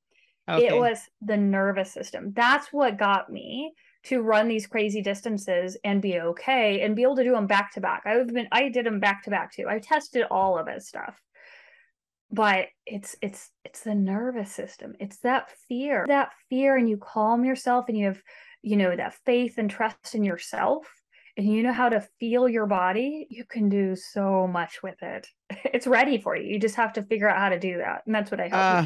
okay. 0.57 0.67
it 0.67 0.77
was 0.77 0.99
the 1.21 1.37
nervous 1.37 1.91
system. 1.91 2.33
That's 2.35 2.71
what 2.71 2.97
got 2.97 3.31
me 3.31 3.73
to 4.03 4.21
run 4.21 4.47
these 4.47 4.67
crazy 4.67 5.01
distances 5.01 5.77
and 5.83 6.01
be 6.01 6.19
okay 6.19 6.81
and 6.81 6.95
be 6.95 7.03
able 7.03 7.15
to 7.15 7.23
do 7.23 7.33
them 7.33 7.47
back 7.47 7.73
to 7.73 7.81
back. 7.81 8.03
I've 8.05 8.27
been 8.27 8.47
I 8.51 8.69
did 8.69 8.85
them 8.85 8.99
back 8.99 9.23
to 9.23 9.29
back 9.29 9.53
too. 9.53 9.65
I 9.69 9.79
tested 9.79 10.23
all 10.29 10.57
of 10.57 10.67
his 10.67 10.87
stuff 10.87 11.21
but 12.31 12.67
it's 12.85 13.15
it's 13.21 13.49
it's 13.65 13.81
the 13.81 13.93
nervous 13.93 14.51
system 14.51 14.93
it's 14.99 15.17
that 15.17 15.49
fear 15.67 16.05
that 16.07 16.31
fear 16.49 16.77
and 16.77 16.89
you 16.89 16.97
calm 16.97 17.43
yourself 17.43 17.85
and 17.89 17.97
you 17.97 18.05
have 18.05 18.21
you 18.61 18.77
know 18.77 18.95
that 18.95 19.13
faith 19.25 19.55
and 19.57 19.69
trust 19.69 20.15
in 20.15 20.23
yourself 20.23 20.87
and 21.37 21.47
you 21.47 21.63
know 21.63 21.73
how 21.73 21.89
to 21.89 22.07
feel 22.19 22.47
your 22.47 22.65
body 22.65 23.27
you 23.29 23.43
can 23.43 23.69
do 23.69 23.95
so 23.95 24.47
much 24.47 24.81
with 24.81 25.01
it 25.01 25.27
it's 25.65 25.87
ready 25.87 26.17
for 26.17 26.35
you 26.35 26.53
you 26.53 26.59
just 26.59 26.75
have 26.75 26.93
to 26.93 27.03
figure 27.03 27.29
out 27.29 27.39
how 27.39 27.49
to 27.49 27.59
do 27.59 27.77
that 27.77 28.01
and 28.05 28.15
that's 28.15 28.31
what 28.31 28.39
i 28.39 28.47
help 28.47 28.53
uh, 28.53 28.85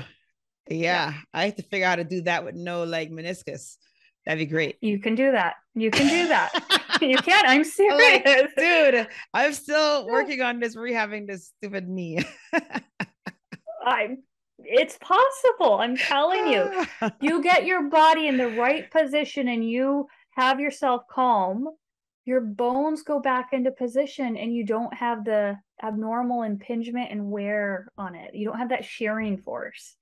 yeah, 0.69 1.11
yeah. 1.11 1.13
I 1.33 1.45
have 1.45 1.55
to 1.55 1.63
figure 1.63 1.85
out 1.85 1.91
how 1.91 1.95
to 1.97 2.03
do 2.03 2.21
that 2.21 2.43
with 2.43 2.55
no 2.55 2.83
like 2.83 3.11
meniscus. 3.11 3.77
That'd 4.25 4.39
be 4.39 4.51
great. 4.51 4.77
You 4.81 4.99
can 4.99 5.15
do 5.15 5.31
that. 5.31 5.55
You 5.75 5.91
can 5.91 6.07
do 6.07 6.27
that. 6.29 6.51
You 7.01 7.17
can. 7.17 7.43
I'm 7.45 7.65
serious 7.65 8.25
like, 8.25 8.55
dude 8.55 9.07
i'm 9.33 9.51
still 9.51 10.07
working 10.09 10.41
on 10.41 10.61
this 10.61 10.77
rehabbing 10.77 11.27
this 11.27 11.51
stupid 11.57 11.89
knee. 11.89 12.23
I'm 13.85 14.23
it's 14.59 14.97
possible. 14.99 15.75
I'm 15.79 15.97
telling 15.97 16.47
you. 16.47 16.85
you 17.21 17.43
get 17.43 17.65
your 17.65 17.89
body 17.89 18.27
in 18.27 18.37
the 18.37 18.47
right 18.47 18.89
position 18.89 19.49
and 19.49 19.69
you 19.69 20.07
have 20.31 20.61
yourself 20.61 21.03
calm, 21.11 21.67
your 22.25 22.41
bones 22.41 23.03
go 23.03 23.19
back 23.19 23.49
into 23.51 23.71
position 23.71 24.37
and 24.37 24.53
you 24.53 24.65
don't 24.65 24.93
have 24.93 25.23
the 25.23 25.57
abnormal 25.83 26.43
impingement 26.43 27.11
and 27.11 27.29
wear 27.29 27.89
on 27.97 28.15
it. 28.15 28.33
You 28.33 28.47
don't 28.47 28.57
have 28.57 28.69
that 28.69 28.85
shearing 28.85 29.37
force. 29.37 29.95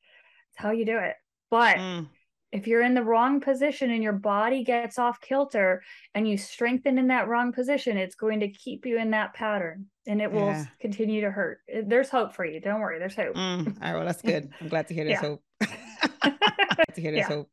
That's 0.55 0.65
how 0.65 0.72
you 0.72 0.86
do 0.86 0.98
it. 0.98 1.15
But 1.50 1.77
mm. 1.77 2.07
if 2.51 2.67
you're 2.67 2.81
in 2.81 2.93
the 2.93 3.03
wrong 3.03 3.41
position 3.41 3.91
and 3.91 4.03
your 4.03 4.13
body 4.13 4.63
gets 4.63 4.98
off 5.00 5.22
kilter 5.22 5.83
and 6.13 6.27
you 6.27 6.38
strengthen 6.38 6.98
in 6.98 7.07
that 7.07 7.27
wrong 7.27 7.53
position, 7.53 7.98
it's 7.98 8.15
going 8.15 8.39
to 8.41 8.50
keep 8.50 8.86
you 8.86 8.98
in 8.98 9.12
that 9.12 9.33
pattern 9.33 9.86
and 10.07 10.22
it 10.22 10.31
will 10.31 10.48
yeah. 10.48 10.65
continue 10.79 11.22
to 11.22 11.31
hurt. 11.31 11.60
There's 11.86 12.10
hope 12.10 12.33
for 12.33 12.45
you. 12.45 12.60
Don't 12.60 12.79
worry. 12.79 13.00
There's 13.00 13.15
hope. 13.15 13.36
Mm, 13.36 13.67
all 13.67 13.74
right. 13.81 13.93
Well, 13.93 14.05
that's 14.05 14.22
good. 14.22 14.50
I'm 14.62 14.69
glad 14.69 14.88
to 14.88 14.93
hear 14.93 15.05
there's 15.05 15.19
hope. 15.19 15.41
to 15.62 17.01
hear 17.01 17.12
there's 17.12 17.27
hope. 17.27 17.50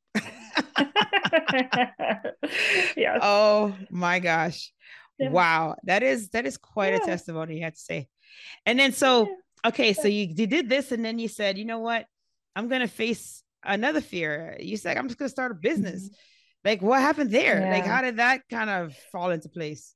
yeah. 2.97 3.19
Oh 3.23 3.75
my 3.91 4.19
gosh. 4.19 4.73
Yeah. 5.19 5.31
Wow. 5.31 5.77
That 5.85 6.03
is 6.03 6.31
that 6.31 6.47
is 6.47 6.57
quite 6.57 6.95
a 6.95 6.99
testimony, 7.01 7.57
you 7.59 7.65
have 7.65 7.75
to 7.75 7.81
say. 7.81 8.09
And 8.67 8.79
then 8.79 8.93
so 8.93 9.29
okay, 9.67 9.93
so 9.93 10.09
you, 10.09 10.27
you 10.35 10.47
did 10.47 10.69
this 10.69 10.93
and 10.93 11.05
then 11.05 11.19
you 11.19 11.29
said, 11.29 11.59
you 11.59 11.65
know 11.65 11.81
what? 11.81 12.07
I'm 12.57 12.69
gonna 12.69 12.89
face 12.89 13.43
another 13.65 14.01
fear. 14.01 14.57
You 14.61 14.77
said, 14.77 14.97
I'm 14.97 15.09
just 15.09 15.19
going 15.19 15.29
to 15.29 15.33
start 15.33 15.53
a 15.53 15.55
business. 15.55 16.07
Mm-hmm. 16.07 16.69
Like, 16.69 16.83
what 16.83 17.01
happened 17.01 17.31
there? 17.31 17.61
Yeah. 17.61 17.71
Like, 17.71 17.87
how 17.87 18.03
did 18.03 18.17
that 18.17 18.43
kind 18.51 18.69
of 18.69 18.95
fall 19.13 19.31
into 19.31 19.49
place? 19.49 19.95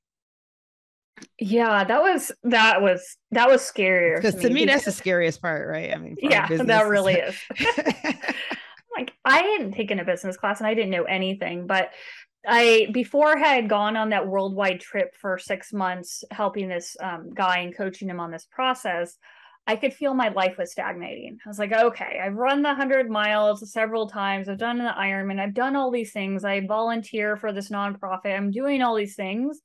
Yeah, 1.39 1.85
that 1.85 2.01
was 2.01 2.31
that 2.43 2.81
was 2.81 3.15
that 3.31 3.47
was 3.47 3.61
scarier. 3.61 4.17
Because 4.17 4.35
to, 4.35 4.49
to, 4.49 4.53
me, 4.53 4.65
that's 4.65 4.83
the 4.83 4.91
scariest 4.91 5.41
part, 5.41 5.65
right? 5.69 5.93
I 5.93 5.97
mean, 5.97 6.17
yeah, 6.21 6.47
that 6.49 6.87
really 6.87 7.13
is. 7.13 7.37
like 8.97 9.13
I 9.23 9.37
hadn't 9.37 9.71
taken 9.73 9.99
a 9.99 10.03
business 10.03 10.35
class 10.35 10.59
and 10.59 10.67
I 10.67 10.73
didn't 10.73 10.89
know 10.89 11.03
anything, 11.03 11.67
but 11.67 11.91
I 12.45 12.89
before 12.91 13.37
I 13.37 13.39
had 13.39 13.69
gone 13.69 13.95
on 13.95 14.09
that 14.09 14.27
worldwide 14.27 14.81
trip 14.81 15.15
for 15.15 15.37
six 15.37 15.71
months, 15.71 16.25
helping 16.31 16.67
this 16.67 16.97
um, 17.01 17.29
guy 17.33 17.59
and 17.59 17.75
coaching 17.75 18.09
him 18.09 18.19
on 18.19 18.31
this 18.31 18.47
process. 18.51 19.17
I 19.67 19.75
could 19.75 19.93
feel 19.93 20.13
my 20.13 20.29
life 20.29 20.57
was 20.57 20.71
stagnating. 20.71 21.39
I 21.43 21.49
was 21.49 21.57
like, 21.57 21.71
okay, 21.71 22.19
I've 22.23 22.35
run 22.35 22.61
the 22.61 22.69
100 22.69 23.09
miles 23.09 23.71
several 23.71 24.07
times. 24.07 24.47
I've 24.47 24.59
done 24.59 24.77
the 24.77 24.93
Ironman. 24.95 25.39
I've 25.39 25.55
done 25.55 25.75
all 25.75 25.89
these 25.89 26.11
things. 26.11 26.45
I 26.45 26.65
volunteer 26.67 27.35
for 27.35 27.51
this 27.51 27.69
nonprofit. 27.69 28.35
I'm 28.35 28.51
doing 28.51 28.83
all 28.83 28.95
these 28.95 29.15
things. 29.15 29.61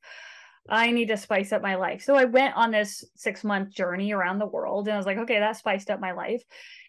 I 0.69 0.91
need 0.91 1.09
to 1.09 1.17
spice 1.17 1.53
up 1.53 1.61
my 1.61 1.75
life. 1.75 2.03
So 2.03 2.15
I 2.15 2.25
went 2.25 2.57
on 2.57 2.71
this 2.71 3.05
six 3.15 3.45
month 3.45 3.75
journey 3.75 4.13
around 4.13 4.39
the 4.39 4.47
world 4.47 4.89
and 4.89 4.95
I 4.95 4.97
was 4.97 5.07
like, 5.07 5.19
okay, 5.19 5.39
that 5.39 5.57
spiced 5.57 5.91
up 5.91 6.01
my 6.01 6.13
life. 6.13 6.43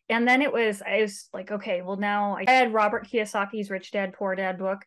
And 0.07 0.27
then 0.27 0.41
it 0.41 0.51
was, 0.51 0.81
I 0.81 1.01
was 1.01 1.27
like, 1.33 1.51
okay, 1.51 1.81
well, 1.81 1.97
now 1.97 2.37
I 2.37 2.49
had 2.49 2.73
Robert 2.73 3.07
Kiyosaki's 3.07 3.69
Rich 3.69 3.91
Dad, 3.91 4.13
Poor 4.13 4.35
Dad 4.35 4.57
book. 4.57 4.79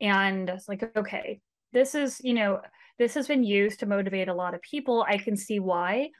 And 0.00 0.50
I 0.50 0.54
was 0.54 0.68
like, 0.68 0.94
okay, 0.96 1.40
this 1.72 1.94
is, 1.94 2.20
you 2.22 2.34
know, 2.34 2.60
this 2.98 3.14
has 3.14 3.28
been 3.28 3.44
used 3.44 3.80
to 3.80 3.86
motivate 3.86 4.28
a 4.28 4.34
lot 4.34 4.54
of 4.54 4.62
people. 4.62 5.04
I 5.08 5.18
can 5.18 5.36
see 5.36 5.60
why 5.60 6.10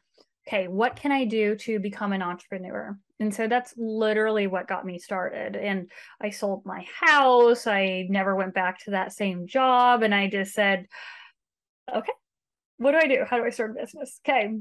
okay, 0.46 0.68
what 0.68 0.96
can 0.96 1.12
I 1.12 1.24
do 1.24 1.54
to 1.56 1.78
become 1.78 2.12
an 2.12 2.22
entrepreneur? 2.22 2.98
And 3.20 3.34
so 3.34 3.46
that's 3.46 3.74
literally 3.76 4.46
what 4.46 4.66
got 4.66 4.84
me 4.84 4.98
started. 4.98 5.56
And 5.56 5.90
I 6.20 6.30
sold 6.30 6.66
my 6.66 6.84
house. 7.00 7.66
I 7.66 8.06
never 8.10 8.34
went 8.34 8.54
back 8.54 8.80
to 8.84 8.92
that 8.92 9.12
same 9.12 9.46
job. 9.46 10.02
And 10.02 10.14
I 10.14 10.28
just 10.28 10.52
said, 10.52 10.86
okay, 11.94 12.12
what 12.78 12.92
do 12.92 12.98
I 12.98 13.06
do? 13.06 13.24
How 13.28 13.38
do 13.38 13.44
I 13.44 13.50
start 13.50 13.70
a 13.72 13.80
business? 13.80 14.20
Okay, 14.26 14.52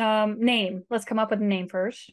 um, 0.00 0.40
name. 0.40 0.82
Let's 0.90 1.04
come 1.04 1.18
up 1.18 1.30
with 1.30 1.40
a 1.40 1.44
name 1.44 1.68
first. 1.68 2.12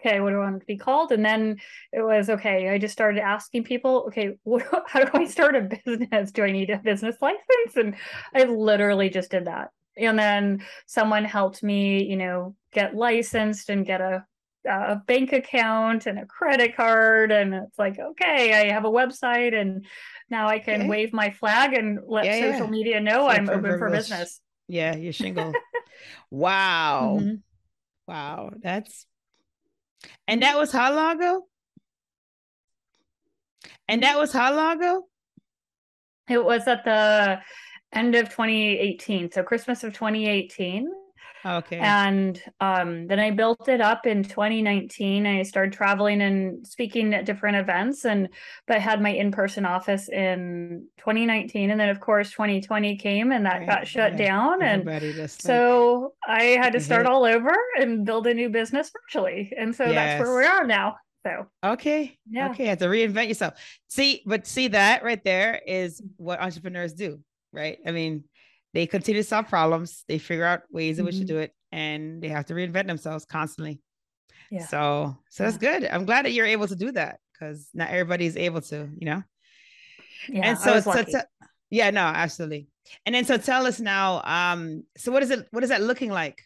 Okay, 0.00 0.18
what 0.18 0.30
do 0.30 0.36
I 0.36 0.50
want 0.50 0.60
to 0.60 0.66
be 0.66 0.78
called? 0.78 1.12
And 1.12 1.24
then 1.24 1.58
it 1.92 2.00
was 2.00 2.30
okay. 2.30 2.70
I 2.70 2.78
just 2.78 2.92
started 2.92 3.20
asking 3.20 3.64
people, 3.64 4.04
okay, 4.08 4.36
what, 4.42 4.66
how 4.88 5.04
do 5.04 5.10
I 5.14 5.26
start 5.26 5.54
a 5.54 5.60
business? 5.84 6.32
Do 6.32 6.42
I 6.42 6.50
need 6.50 6.70
a 6.70 6.78
business 6.78 7.16
license? 7.20 7.76
And 7.76 7.94
I 8.34 8.44
literally 8.44 9.10
just 9.10 9.30
did 9.30 9.44
that 9.44 9.70
and 10.00 10.18
then 10.18 10.62
someone 10.86 11.24
helped 11.24 11.62
me 11.62 12.04
you 12.04 12.16
know 12.16 12.54
get 12.72 12.94
licensed 12.94 13.68
and 13.68 13.86
get 13.86 14.00
a, 14.00 14.24
a 14.68 14.96
bank 15.06 15.32
account 15.32 16.06
and 16.06 16.18
a 16.18 16.26
credit 16.26 16.76
card. 16.76 17.32
And 17.32 17.54
it's 17.54 17.78
like 17.78 17.98
okay 17.98 18.52
i 18.52 18.72
have 18.72 18.84
a 18.84 18.90
website 18.90 19.58
and 19.58 19.84
now 20.28 20.48
i 20.48 20.58
can 20.58 20.88
wave 20.88 21.12
my 21.12 21.30
flag 21.30 21.74
and 21.74 21.98
let 22.06 22.24
yeah, 22.24 22.52
social 22.52 22.66
yeah. 22.66 22.70
media 22.70 23.00
know 23.00 23.26
i'm 23.28 23.48
open 23.48 23.78
for 23.78 23.90
business. 23.90 24.40
Yeah 24.68 24.96
your 24.96 25.12
shingle. 25.12 25.52
Wow. 26.30 27.18
Mm-hmm. 27.20 27.34
wow. 28.06 28.50
That's 28.62 29.06
and 30.26 30.42
that 30.42 30.56
was 30.56 30.72
how 30.72 30.94
long 30.94 31.16
ago? 31.16 31.46
And 33.88 34.02
that 34.02 34.18
was 34.18 34.32
how 34.32 34.54
long 34.54 34.78
ago? 34.78 35.08
It 36.28 36.44
was 36.44 36.66
at 36.68 36.84
the 36.84 37.40
end 37.92 38.14
of 38.14 38.28
2018 38.28 39.30
so 39.32 39.42
christmas 39.42 39.84
of 39.84 39.92
2018 39.92 40.90
okay 41.44 41.78
and 41.78 42.42
um, 42.60 43.06
then 43.06 43.18
i 43.18 43.30
built 43.30 43.68
it 43.68 43.80
up 43.80 44.06
in 44.06 44.22
2019 44.22 45.26
i 45.26 45.42
started 45.42 45.72
traveling 45.72 46.20
and 46.20 46.66
speaking 46.66 47.14
at 47.14 47.24
different 47.24 47.56
events 47.56 48.04
and 48.04 48.28
but 48.66 48.80
had 48.80 49.00
my 49.00 49.10
in-person 49.10 49.64
office 49.64 50.08
in 50.08 50.86
2019 50.98 51.70
and 51.70 51.80
then 51.80 51.88
of 51.88 52.00
course 52.00 52.30
2020 52.30 52.96
came 52.96 53.32
and 53.32 53.46
that 53.46 53.60
right. 53.60 53.68
got 53.68 53.86
shut 53.86 54.12
yeah. 54.12 54.26
down 54.26 54.62
Everybody 54.62 55.18
and 55.18 55.30
so 55.30 56.12
i 56.26 56.42
had 56.42 56.74
to 56.74 56.80
start 56.80 57.06
all 57.06 57.24
over 57.24 57.54
and 57.78 58.04
build 58.04 58.26
a 58.26 58.34
new 58.34 58.50
business 58.50 58.90
virtually 58.90 59.52
and 59.56 59.74
so 59.74 59.84
yes. 59.84 59.94
that's 59.94 60.28
where 60.28 60.36
we 60.36 60.44
are 60.44 60.66
now 60.66 60.96
so 61.26 61.46
okay, 61.62 62.16
yeah, 62.30 62.48
okay, 62.50 62.62
you 62.62 62.68
have 62.70 62.78
to 62.78 62.86
reinvent 62.86 63.28
yourself. 63.28 63.54
See, 63.88 64.22
but 64.24 64.46
see 64.46 64.68
that 64.68 65.04
right 65.04 65.22
there 65.22 65.60
is 65.66 66.02
what 66.16 66.40
entrepreneurs 66.40 66.94
do 66.94 67.20
right? 67.52 67.78
I 67.86 67.90
mean, 67.90 68.24
they 68.72 68.86
continue 68.86 69.22
to 69.22 69.28
solve 69.28 69.48
problems, 69.48 70.04
they 70.08 70.18
figure 70.18 70.44
out 70.44 70.62
ways 70.70 70.98
in 70.98 71.04
which 71.04 71.16
mm-hmm. 71.16 71.26
to 71.26 71.32
do 71.32 71.38
it, 71.38 71.52
and 71.72 72.22
they 72.22 72.28
have 72.28 72.46
to 72.46 72.54
reinvent 72.54 72.86
themselves 72.86 73.24
constantly. 73.24 73.80
Yeah. 74.50 74.66
So, 74.66 75.16
so 75.28 75.44
that's 75.44 75.58
good. 75.58 75.84
I'm 75.84 76.04
glad 76.04 76.24
that 76.24 76.32
you're 76.32 76.46
able 76.46 76.68
to 76.68 76.76
do 76.76 76.92
that 76.92 77.18
because 77.32 77.68
not 77.74 77.90
everybody 77.90 78.26
is 78.26 78.36
able 78.36 78.60
to, 78.62 78.88
you 78.96 79.06
know. 79.06 79.22
Yeah. 80.28 80.40
And 80.44 80.58
so, 80.58 80.80
so 80.80 81.02
t- 81.02 81.14
yeah, 81.70 81.90
no, 81.90 82.02
absolutely. 82.02 82.68
And 83.06 83.14
then 83.14 83.24
so 83.24 83.38
tell 83.38 83.66
us 83.66 83.80
now, 83.80 84.22
um, 84.24 84.84
so 84.96 85.12
what 85.12 85.22
is 85.22 85.30
it? 85.30 85.46
What 85.50 85.62
is 85.62 85.70
that 85.70 85.82
looking 85.82 86.10
like? 86.10 86.42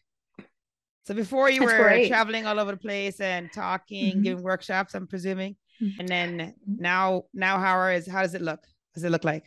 So 1.06 1.14
before 1.14 1.50
you 1.50 1.62
were 1.62 1.76
great. 1.76 2.08
traveling 2.08 2.46
all 2.46 2.58
over 2.58 2.72
the 2.72 2.78
place 2.78 3.20
and 3.20 3.52
talking, 3.52 4.12
mm-hmm. 4.12 4.22
giving 4.22 4.44
workshops, 4.44 4.94
I'm 4.94 5.06
presuming, 5.06 5.56
mm-hmm. 5.80 6.00
and 6.00 6.08
then 6.08 6.38
mm-hmm. 6.38 6.82
now, 6.82 7.24
now 7.34 7.58
how 7.58 7.88
is 7.88 8.08
how 8.08 8.22
does 8.22 8.34
it 8.34 8.42
look? 8.42 8.60
Does 8.94 9.04
it 9.04 9.10
look 9.10 9.24
like? 9.24 9.44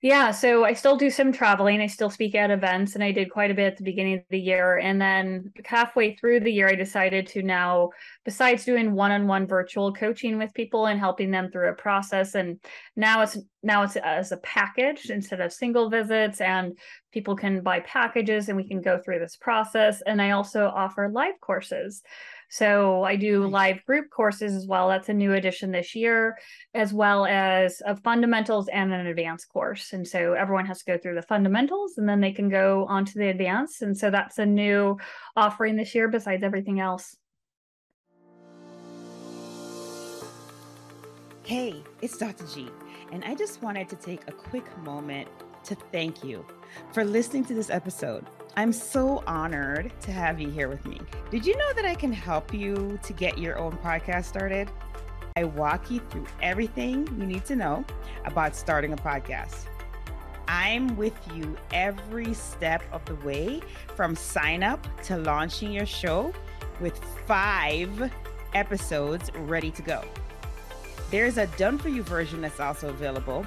Yeah, 0.00 0.30
so 0.30 0.64
I 0.64 0.74
still 0.74 0.96
do 0.96 1.10
some 1.10 1.32
traveling. 1.32 1.80
I 1.80 1.88
still 1.88 2.08
speak 2.08 2.36
at 2.36 2.52
events, 2.52 2.94
and 2.94 3.02
I 3.02 3.10
did 3.10 3.32
quite 3.32 3.50
a 3.50 3.54
bit 3.54 3.72
at 3.72 3.76
the 3.78 3.82
beginning 3.82 4.14
of 4.14 4.24
the 4.30 4.38
year. 4.38 4.78
And 4.78 5.00
then 5.00 5.52
halfway 5.64 6.14
through 6.14 6.38
the 6.38 6.52
year, 6.52 6.68
I 6.68 6.76
decided 6.76 7.26
to 7.28 7.42
now, 7.42 7.90
besides 8.24 8.64
doing 8.64 8.92
one-on-one 8.92 9.48
virtual 9.48 9.92
coaching 9.92 10.38
with 10.38 10.54
people 10.54 10.86
and 10.86 11.00
helping 11.00 11.32
them 11.32 11.50
through 11.50 11.70
a 11.70 11.74
process, 11.74 12.36
and 12.36 12.60
now 12.94 13.22
it's 13.22 13.38
now 13.64 13.82
it's 13.82 13.96
as 13.96 14.30
a 14.30 14.36
package 14.36 15.10
instead 15.10 15.40
of 15.40 15.52
single 15.52 15.90
visits, 15.90 16.40
and 16.40 16.78
people 17.12 17.34
can 17.34 17.60
buy 17.60 17.80
packages, 17.80 18.48
and 18.48 18.56
we 18.56 18.68
can 18.68 18.80
go 18.80 19.00
through 19.00 19.18
this 19.18 19.34
process. 19.34 20.00
And 20.06 20.22
I 20.22 20.30
also 20.30 20.66
offer 20.66 21.10
live 21.12 21.40
courses. 21.40 22.04
So 22.50 23.02
I 23.04 23.16
do 23.16 23.42
nice. 23.42 23.52
live 23.52 23.84
group 23.84 24.10
courses 24.10 24.54
as 24.54 24.66
well. 24.66 24.88
That's 24.88 25.08
a 25.08 25.14
new 25.14 25.34
addition 25.34 25.70
this 25.70 25.94
year, 25.94 26.38
as 26.74 26.92
well 26.92 27.26
as 27.26 27.82
a 27.84 27.94
fundamentals 27.96 28.68
and 28.68 28.92
an 28.92 29.06
advanced 29.06 29.48
course. 29.50 29.92
And 29.92 30.06
so 30.06 30.32
everyone 30.32 30.66
has 30.66 30.78
to 30.78 30.92
go 30.92 30.98
through 30.98 31.16
the 31.16 31.22
fundamentals 31.22 31.98
and 31.98 32.08
then 32.08 32.20
they 32.20 32.32
can 32.32 32.48
go 32.48 32.86
on 32.88 33.04
to 33.04 33.18
the 33.18 33.28
advanced. 33.28 33.82
And 33.82 33.96
so 33.96 34.10
that's 34.10 34.38
a 34.38 34.46
new 34.46 34.98
offering 35.36 35.76
this 35.76 35.94
year 35.94 36.08
besides 36.08 36.42
everything 36.42 36.80
else. 36.80 37.16
Hey, 41.44 41.82
it's 42.02 42.18
Dr. 42.18 42.44
G, 42.46 42.68
and 43.10 43.24
I 43.24 43.34
just 43.34 43.62
wanted 43.62 43.88
to 43.88 43.96
take 43.96 44.28
a 44.28 44.32
quick 44.32 44.66
moment 44.82 45.28
to 45.68 45.74
thank 45.92 46.24
you 46.24 46.44
for 46.92 47.04
listening 47.04 47.44
to 47.44 47.54
this 47.54 47.68
episode. 47.68 48.26
I'm 48.56 48.72
so 48.72 49.22
honored 49.26 49.92
to 50.00 50.12
have 50.12 50.40
you 50.40 50.48
here 50.48 50.68
with 50.68 50.84
me. 50.86 50.98
Did 51.30 51.46
you 51.46 51.56
know 51.56 51.72
that 51.74 51.84
I 51.84 51.94
can 51.94 52.12
help 52.12 52.54
you 52.54 52.98
to 53.02 53.12
get 53.12 53.38
your 53.38 53.58
own 53.58 53.72
podcast 53.72 54.24
started? 54.24 54.70
I 55.36 55.44
walk 55.44 55.90
you 55.90 56.00
through 56.08 56.26
everything 56.42 57.06
you 57.18 57.26
need 57.26 57.44
to 57.44 57.54
know 57.54 57.84
about 58.24 58.56
starting 58.56 58.94
a 58.94 58.96
podcast. 58.96 59.66
I'm 60.48 60.96
with 60.96 61.14
you 61.34 61.56
every 61.72 62.32
step 62.32 62.82
of 62.90 63.04
the 63.04 63.16
way 63.16 63.60
from 63.94 64.16
sign 64.16 64.62
up 64.62 64.86
to 65.02 65.18
launching 65.18 65.70
your 65.70 65.86
show 65.86 66.32
with 66.80 66.98
five 67.26 68.10
episodes 68.54 69.30
ready 69.34 69.70
to 69.72 69.82
go. 69.82 70.02
There's 71.10 71.36
a 71.36 71.46
done 71.58 71.76
for 71.76 71.90
you 71.90 72.02
version 72.02 72.40
that's 72.40 72.58
also 72.58 72.88
available 72.88 73.46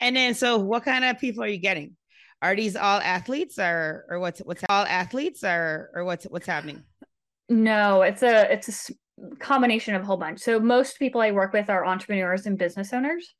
And 0.00 0.16
then, 0.16 0.34
so 0.34 0.58
what 0.58 0.84
kind 0.84 1.04
of 1.04 1.18
people 1.18 1.42
are 1.42 1.48
you 1.48 1.58
getting? 1.58 1.96
Are 2.40 2.54
these 2.54 2.76
all 2.76 3.00
athletes, 3.00 3.58
or 3.58 4.04
or 4.08 4.20
what's 4.20 4.40
what's 4.40 4.62
all 4.68 4.84
athletes, 4.84 5.42
or 5.42 5.90
or 5.94 6.04
what's 6.04 6.24
what's 6.24 6.46
happening? 6.46 6.84
No, 7.48 8.02
it's 8.02 8.22
a 8.22 8.52
it's 8.52 8.90
a 8.90 9.34
combination 9.40 9.94
of 9.94 10.02
a 10.02 10.04
whole 10.04 10.16
bunch. 10.16 10.40
So 10.40 10.60
most 10.60 10.98
people 10.98 11.20
I 11.20 11.32
work 11.32 11.52
with 11.52 11.68
are 11.68 11.84
entrepreneurs 11.84 12.46
and 12.46 12.56
business 12.56 12.92
owners. 12.92 13.34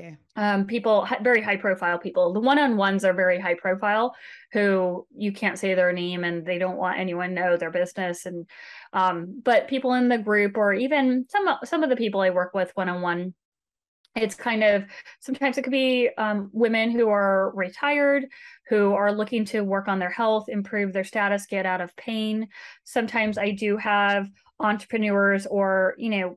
Okay. 0.00 0.16
Um, 0.36 0.64
people, 0.64 1.08
very 1.22 1.42
high 1.42 1.56
profile 1.56 1.98
people. 1.98 2.32
The 2.32 2.38
one 2.38 2.58
on 2.58 2.76
ones 2.76 3.04
are 3.04 3.12
very 3.12 3.40
high 3.40 3.54
profile, 3.54 4.14
who 4.52 5.06
you 5.16 5.32
can't 5.32 5.58
say 5.58 5.74
their 5.74 5.92
name 5.92 6.22
and 6.22 6.46
they 6.46 6.58
don't 6.58 6.76
want 6.76 7.00
anyone 7.00 7.34
know 7.34 7.56
their 7.56 7.72
business. 7.72 8.24
And 8.24 8.48
um, 8.92 9.42
but 9.42 9.66
people 9.66 9.94
in 9.94 10.08
the 10.08 10.18
group, 10.18 10.56
or 10.56 10.72
even 10.72 11.26
some 11.28 11.48
some 11.64 11.82
of 11.82 11.90
the 11.90 11.96
people 11.96 12.20
I 12.20 12.30
work 12.30 12.54
with 12.54 12.70
one 12.74 12.88
on 12.88 13.02
one, 13.02 13.34
it's 14.22 14.34
kind 14.34 14.62
of 14.62 14.84
sometimes 15.20 15.58
it 15.58 15.62
could 15.62 15.70
be 15.70 16.10
um, 16.18 16.50
women 16.52 16.90
who 16.90 17.08
are 17.08 17.52
retired 17.54 18.26
who 18.68 18.92
are 18.92 19.12
looking 19.12 19.44
to 19.46 19.62
work 19.62 19.88
on 19.88 19.98
their 19.98 20.10
health 20.10 20.48
improve 20.48 20.92
their 20.92 21.04
status 21.04 21.46
get 21.46 21.66
out 21.66 21.80
of 21.80 21.94
pain. 21.96 22.48
Sometimes 22.84 23.38
i 23.38 23.50
do 23.50 23.76
have 23.76 24.28
entrepreneurs 24.60 25.46
or 25.46 25.94
you 25.98 26.10
know 26.10 26.36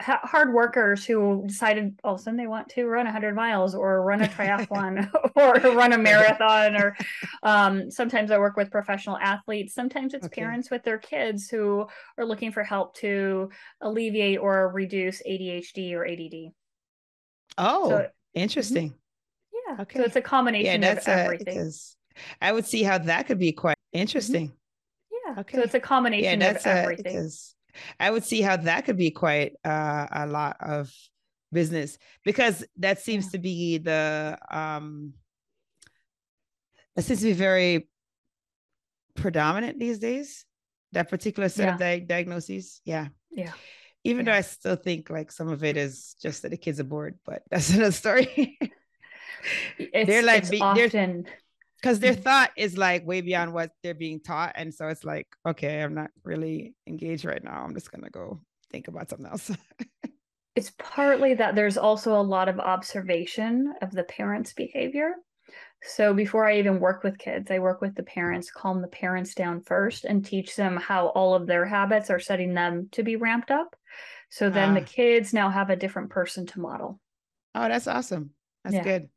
hard 0.00 0.52
workers 0.52 1.04
who 1.04 1.44
decided 1.46 1.98
all 2.02 2.14
of 2.14 2.20
a 2.20 2.22
sudden 2.22 2.38
they 2.38 2.46
want 2.46 2.68
to 2.68 2.86
run 2.86 3.04
100 3.04 3.34
miles 3.34 3.74
or 3.74 4.02
run 4.02 4.22
a 4.22 4.28
triathlon 4.28 5.10
or 5.36 5.52
run 5.74 5.92
a 5.92 5.98
marathon 5.98 6.76
or 6.76 6.96
um, 7.42 7.90
sometimes 7.90 8.30
i 8.30 8.38
work 8.38 8.56
with 8.56 8.70
professional 8.70 9.18
athletes. 9.18 9.74
Sometimes 9.74 10.14
it's 10.14 10.26
okay. 10.26 10.42
parents 10.42 10.70
with 10.70 10.82
their 10.82 10.98
kids 10.98 11.48
who 11.48 11.86
are 12.18 12.24
looking 12.24 12.52
for 12.52 12.62
help 12.62 12.96
to 12.96 13.50
alleviate 13.80 14.38
or 14.38 14.70
reduce 14.72 15.22
adhd 15.28 15.92
or 15.92 16.06
add 16.06 16.52
oh 17.58 17.88
so, 17.90 18.08
interesting. 18.34 18.94
Yeah 19.68 19.76
okay. 19.80 19.98
so 19.98 20.04
it's 20.04 20.16
a 20.16 20.20
combination 20.20 20.82
yeah, 20.82 20.92
of 20.92 21.08
everything. 21.08 21.58
a, 21.60 22.44
i 22.44 22.52
would 22.52 22.66
see 22.66 22.82
how 22.82 22.98
that 22.98 23.26
could 23.26 23.38
be 23.38 23.52
quite 23.52 23.76
interesting. 23.92 24.48
Mm-hmm. 24.48 25.30
yeah 25.34 25.40
okay. 25.40 25.58
so 25.58 25.64
it's 25.64 25.74
a 25.74 25.80
combination 25.80 26.40
yeah, 26.40 26.50
of 26.50 26.66
everything. 26.66 27.18
a, 27.18 27.28
I 28.00 28.10
would 28.10 28.24
see 28.24 28.40
how 28.40 28.56
that 28.56 28.86
could 28.86 28.96
be 28.96 29.10
quite 29.10 29.52
uh, 29.62 30.06
a 30.10 30.26
lot 30.26 30.56
of 30.60 30.90
business 31.52 31.98
because 32.24 32.64
that 32.78 33.00
seems 33.00 33.32
to 33.32 33.38
be 33.38 33.78
the 33.78 34.38
um 34.50 35.12
it 36.96 37.02
seems 37.02 37.20
to 37.20 37.26
be 37.26 37.32
very 37.34 37.88
predominant 39.14 39.78
these 39.78 39.98
days 39.98 40.46
that 40.92 41.10
particular 41.10 41.48
set 41.50 41.66
yeah. 41.66 41.74
of 41.74 41.78
di- 41.78 42.00
diagnoses. 42.00 42.80
Yeah. 42.84 43.08
Yeah 43.30 43.52
even 44.06 44.24
yeah. 44.24 44.32
though 44.32 44.38
i 44.38 44.40
still 44.40 44.76
think 44.76 45.10
like 45.10 45.32
some 45.32 45.48
of 45.48 45.64
it 45.64 45.76
is 45.76 46.16
just 46.22 46.42
that 46.42 46.50
the 46.50 46.56
kids 46.56 46.80
are 46.80 46.84
bored 46.84 47.18
but 47.24 47.42
that's 47.50 47.70
another 47.70 47.92
story. 47.92 48.58
They're 49.78 50.22
like 50.22 50.50
be, 50.50 50.60
often. 50.60 51.26
Because 51.76 52.00
their 52.00 52.14
mm. 52.14 52.22
thought 52.22 52.50
is 52.56 52.76
like 52.76 53.06
way 53.06 53.20
beyond 53.20 53.52
what 53.52 53.70
they're 53.82 53.94
being 53.94 54.20
taught 54.20 54.52
and 54.56 54.72
so 54.74 54.88
it's 54.88 55.04
like 55.04 55.28
okay 55.46 55.82
i'm 55.82 55.94
not 55.94 56.10
really 56.24 56.74
engaged 56.86 57.24
right 57.24 57.42
now. 57.42 57.62
I'm 57.62 57.74
just 57.74 57.92
gonna 57.92 58.10
go 58.10 58.40
think 58.70 58.88
about 58.88 59.10
something 59.10 59.26
else. 59.26 59.50
It's 60.56 60.72
partly 60.78 61.34
that 61.34 61.54
there's 61.54 61.76
also 61.76 62.18
a 62.18 62.22
lot 62.22 62.48
of 62.48 62.58
observation 62.58 63.74
of 63.82 63.92
the 63.92 64.04
parents 64.04 64.54
behavior. 64.54 65.12
So 65.82 66.14
before 66.14 66.46
i 66.46 66.58
even 66.58 66.80
work 66.80 67.04
with 67.04 67.18
kids 67.18 67.50
i 67.50 67.58
work 67.58 67.80
with 67.82 67.94
the 67.94 68.02
parents 68.02 68.50
calm 68.50 68.80
the 68.80 68.88
parents 68.88 69.34
down 69.34 69.60
first 69.60 70.04
and 70.04 70.24
teach 70.24 70.56
them 70.56 70.76
how 70.76 71.08
all 71.08 71.34
of 71.34 71.46
their 71.46 71.66
habits 71.66 72.10
are 72.10 72.18
setting 72.18 72.54
them 72.54 72.88
to 72.92 73.02
be 73.02 73.16
ramped 73.16 73.50
up 73.50 73.76
so 74.28 74.50
then 74.50 74.74
the 74.74 74.82
ah. 74.82 74.86
kids 74.86 75.32
now 75.32 75.48
have 75.48 75.70
a 75.70 75.76
different 75.76 76.10
person 76.10 76.46
to 76.46 76.60
model 76.60 77.00
oh 77.54 77.68
that's 77.68 77.86
awesome 77.86 78.30
that's 78.64 78.76
yeah. 78.76 78.82
good 78.82 79.08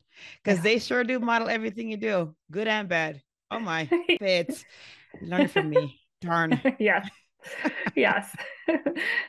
because 0.44 0.58
yeah. 0.58 0.64
they 0.64 0.80
sure 0.80 1.04
do 1.04 1.20
model 1.20 1.50
everything 1.50 1.90
you 1.90 1.98
do, 1.98 2.36
good 2.52 2.68
and 2.68 2.88
bad. 2.88 3.22
Oh 3.52 3.60
my, 3.60 3.88
it's 3.92 4.64
learn 5.22 5.48
from 5.48 5.70
me. 5.70 6.00
Darn. 6.22 6.60
yes, 6.80 7.10
yes, 7.96 8.36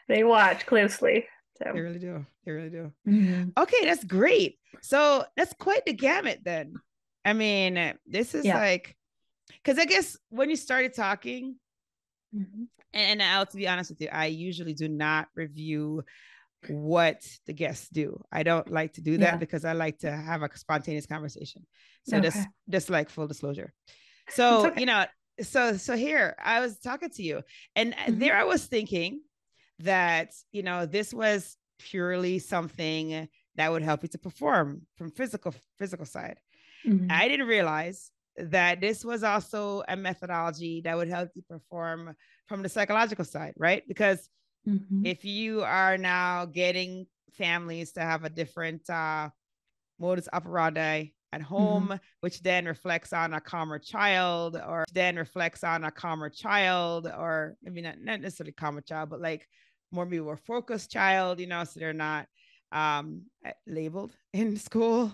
they 0.08 0.24
watch 0.24 0.66
closely. 0.66 1.26
So. 1.58 1.70
They 1.72 1.80
really 1.80 1.98
do. 1.98 2.24
They 2.44 2.52
really 2.52 2.70
do. 2.70 2.92
Mm-hmm. 3.06 3.50
Okay, 3.56 3.84
that's 3.84 4.04
great. 4.04 4.58
So 4.80 5.24
that's 5.36 5.52
quite 5.54 5.84
the 5.84 5.92
gamut 5.92 6.40
then. 6.42 6.74
I 7.24 7.34
mean, 7.34 7.94
this 8.06 8.34
is 8.34 8.46
yeah. 8.46 8.58
like, 8.58 8.96
because 9.62 9.78
I 9.78 9.84
guess 9.84 10.16
when 10.30 10.48
you 10.48 10.56
started 10.56 10.94
talking, 10.94 11.56
mm-hmm. 12.34 12.64
and, 12.92 13.20
and 13.20 13.22
I'll 13.22 13.46
to 13.46 13.56
be 13.56 13.68
honest 13.68 13.90
with 13.90 14.00
you, 14.00 14.08
I 14.12 14.26
usually 14.26 14.74
do 14.74 14.88
not 14.88 15.28
review 15.34 16.04
what 16.68 17.22
the 17.46 17.52
guests 17.52 17.88
do. 17.88 18.22
I 18.30 18.42
don't 18.42 18.70
like 18.70 18.94
to 18.94 19.00
do 19.00 19.18
that 19.18 19.34
yeah. 19.34 19.36
because 19.36 19.64
I 19.64 19.72
like 19.72 19.98
to 20.00 20.10
have 20.10 20.42
a 20.42 20.48
spontaneous 20.56 21.06
conversation. 21.06 21.66
So 22.06 22.18
okay. 22.18 22.28
just 22.28 22.48
just 22.68 22.90
like 22.90 23.08
full 23.08 23.26
disclosure. 23.26 23.72
So, 24.30 24.66
okay. 24.66 24.80
you 24.80 24.86
know, 24.86 25.04
so 25.42 25.76
so 25.76 25.96
here 25.96 26.36
I 26.42 26.60
was 26.60 26.78
talking 26.78 27.10
to 27.10 27.22
you 27.22 27.42
and 27.74 27.94
mm-hmm. 27.94 28.18
there 28.18 28.36
I 28.36 28.44
was 28.44 28.66
thinking 28.66 29.20
that, 29.80 30.32
you 30.52 30.62
know, 30.62 30.86
this 30.86 31.14
was 31.14 31.56
purely 31.78 32.38
something 32.38 33.28
that 33.56 33.72
would 33.72 33.82
help 33.82 34.02
you 34.02 34.08
to 34.10 34.18
perform 34.18 34.82
from 34.96 35.10
physical 35.10 35.54
physical 35.78 36.06
side. 36.06 36.38
Mm-hmm. 36.86 37.06
I 37.10 37.28
didn't 37.28 37.46
realize 37.46 38.10
that 38.36 38.80
this 38.80 39.04
was 39.04 39.22
also 39.22 39.82
a 39.88 39.96
methodology 39.96 40.80
that 40.82 40.96
would 40.96 41.08
help 41.08 41.30
you 41.34 41.42
perform 41.48 42.14
from 42.46 42.62
the 42.62 42.68
psychological 42.68 43.24
side, 43.24 43.54
right? 43.56 43.82
Because 43.86 44.28
Mm-hmm. 44.68 45.06
If 45.06 45.24
you 45.24 45.62
are 45.62 45.96
now 45.96 46.46
getting 46.46 47.06
families 47.32 47.92
to 47.92 48.00
have 48.00 48.24
a 48.24 48.30
different 48.30 48.88
uh, 48.90 49.30
modus 49.98 50.28
operandi 50.32 51.12
at 51.32 51.42
home, 51.42 51.84
mm-hmm. 51.84 51.96
which 52.20 52.42
then 52.42 52.66
reflects 52.66 53.12
on 53.12 53.34
a 53.34 53.40
calmer 53.40 53.78
child, 53.78 54.56
or 54.56 54.84
then 54.92 55.16
reflects 55.16 55.64
on 55.64 55.84
a 55.84 55.90
calmer 55.90 56.28
child, 56.28 57.06
or 57.06 57.56
maybe 57.62 57.80
not, 57.80 58.00
not 58.00 58.20
necessarily 58.20 58.52
calmer 58.52 58.80
child, 58.80 59.10
but 59.10 59.20
like 59.20 59.46
more 59.92 60.04
maybe 60.04 60.20
more 60.20 60.36
focused 60.36 60.90
child, 60.90 61.40
you 61.40 61.46
know, 61.46 61.64
so 61.64 61.80
they're 61.80 61.92
not 61.92 62.26
um 62.72 63.22
eh, 63.44 63.52
labeled 63.66 64.14
in 64.32 64.56
school 64.56 65.12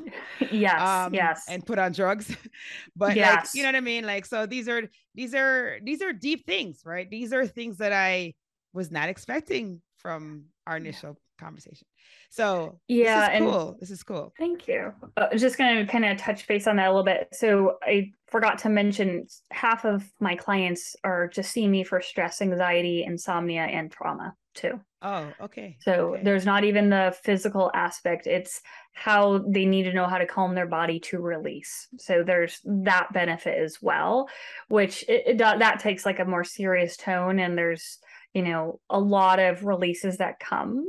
yes 0.51 0.81
um, 0.81 1.15
yes 1.15 1.45
and 1.49 1.65
put 1.65 1.79
on 1.79 1.93
drugs 1.93 2.35
but 2.97 3.17
yes. 3.17 3.37
like 3.37 3.55
you 3.55 3.63
know 3.63 3.69
what 3.69 3.77
i 3.77 3.81
mean 3.81 4.05
like 4.05 4.27
so 4.27 4.45
these 4.47 4.69
are 4.69 4.89
these 5.15 5.35
are 5.35 5.79
these 5.83 6.03
are 6.03 6.13
deep 6.13 6.45
things 6.47 6.83
right 6.85 7.11
these 7.11 7.33
are 7.33 7.47
things 7.47 7.79
that 7.79 7.93
i 7.93 8.35
was 8.77 8.91
not 8.91 9.09
expecting 9.09 9.81
from 9.97 10.45
our 10.67 10.77
initial. 10.77 11.19
Conversation. 11.39 11.87
So 12.31 12.79
yeah, 12.89 13.29
this 13.29 13.41
is 13.41 13.41
cool. 13.41 13.77
This 13.81 13.91
is 13.91 14.03
cool. 14.03 14.35
Thank 14.39 14.69
you. 14.69 14.93
Uh, 15.17 15.35
just 15.37 15.59
going 15.59 15.85
to 15.85 15.91
kind 15.91 16.05
of 16.05 16.19
touch 16.19 16.47
base 16.47 16.67
on 16.67 16.77
that 16.77 16.89
a 16.89 16.91
little 16.91 17.05
bit. 17.05 17.29
So 17.33 17.79
I 17.83 18.13
forgot 18.29 18.59
to 18.59 18.69
mention 18.69 19.27
half 19.51 19.85
of 19.85 20.05
my 20.21 20.37
clients 20.37 20.97
are 21.05 21.29
just 21.29 21.53
seeing 21.53 21.71
me 21.71 21.85
for 21.85 22.01
stress, 22.01 22.43
anxiety, 22.43 23.05
insomnia, 23.05 23.63
and 23.63 23.91
trauma 23.91 24.35
too. 24.55 24.81
Oh, 25.03 25.31
okay. 25.41 25.77
So 25.81 26.15
okay. 26.15 26.23
there's 26.25 26.47
not 26.47 26.65
even 26.65 26.91
the 26.91 27.15
physical 27.23 27.71
aspect. 27.75 28.27
It's 28.27 28.61
how 28.93 29.39
they 29.47 29.67
need 29.67 29.85
to 29.85 29.93
know 29.93 30.07
how 30.07 30.19
to 30.19 30.27
calm 30.27 30.55
their 30.55 30.67
body 30.67 30.99
to 31.01 31.21
release. 31.21 31.87
So 31.99 32.25
there's 32.25 32.61
that 32.65 33.13
benefit 33.13 33.59
as 33.59 33.81
well, 33.81 34.29
which 34.69 35.05
it, 35.09 35.25
it 35.27 35.39
that 35.39 35.81
takes 35.81 36.05
like 36.05 36.19
a 36.19 36.25
more 36.25 36.45
serious 36.45 36.97
tone. 36.97 37.39
And 37.39 37.57
there's 37.57 37.99
you 38.35 38.43
know 38.43 38.81
a 38.91 38.99
lot 38.99 39.39
of 39.39 39.65
releases 39.65 40.17
that 40.17 40.41
come 40.41 40.85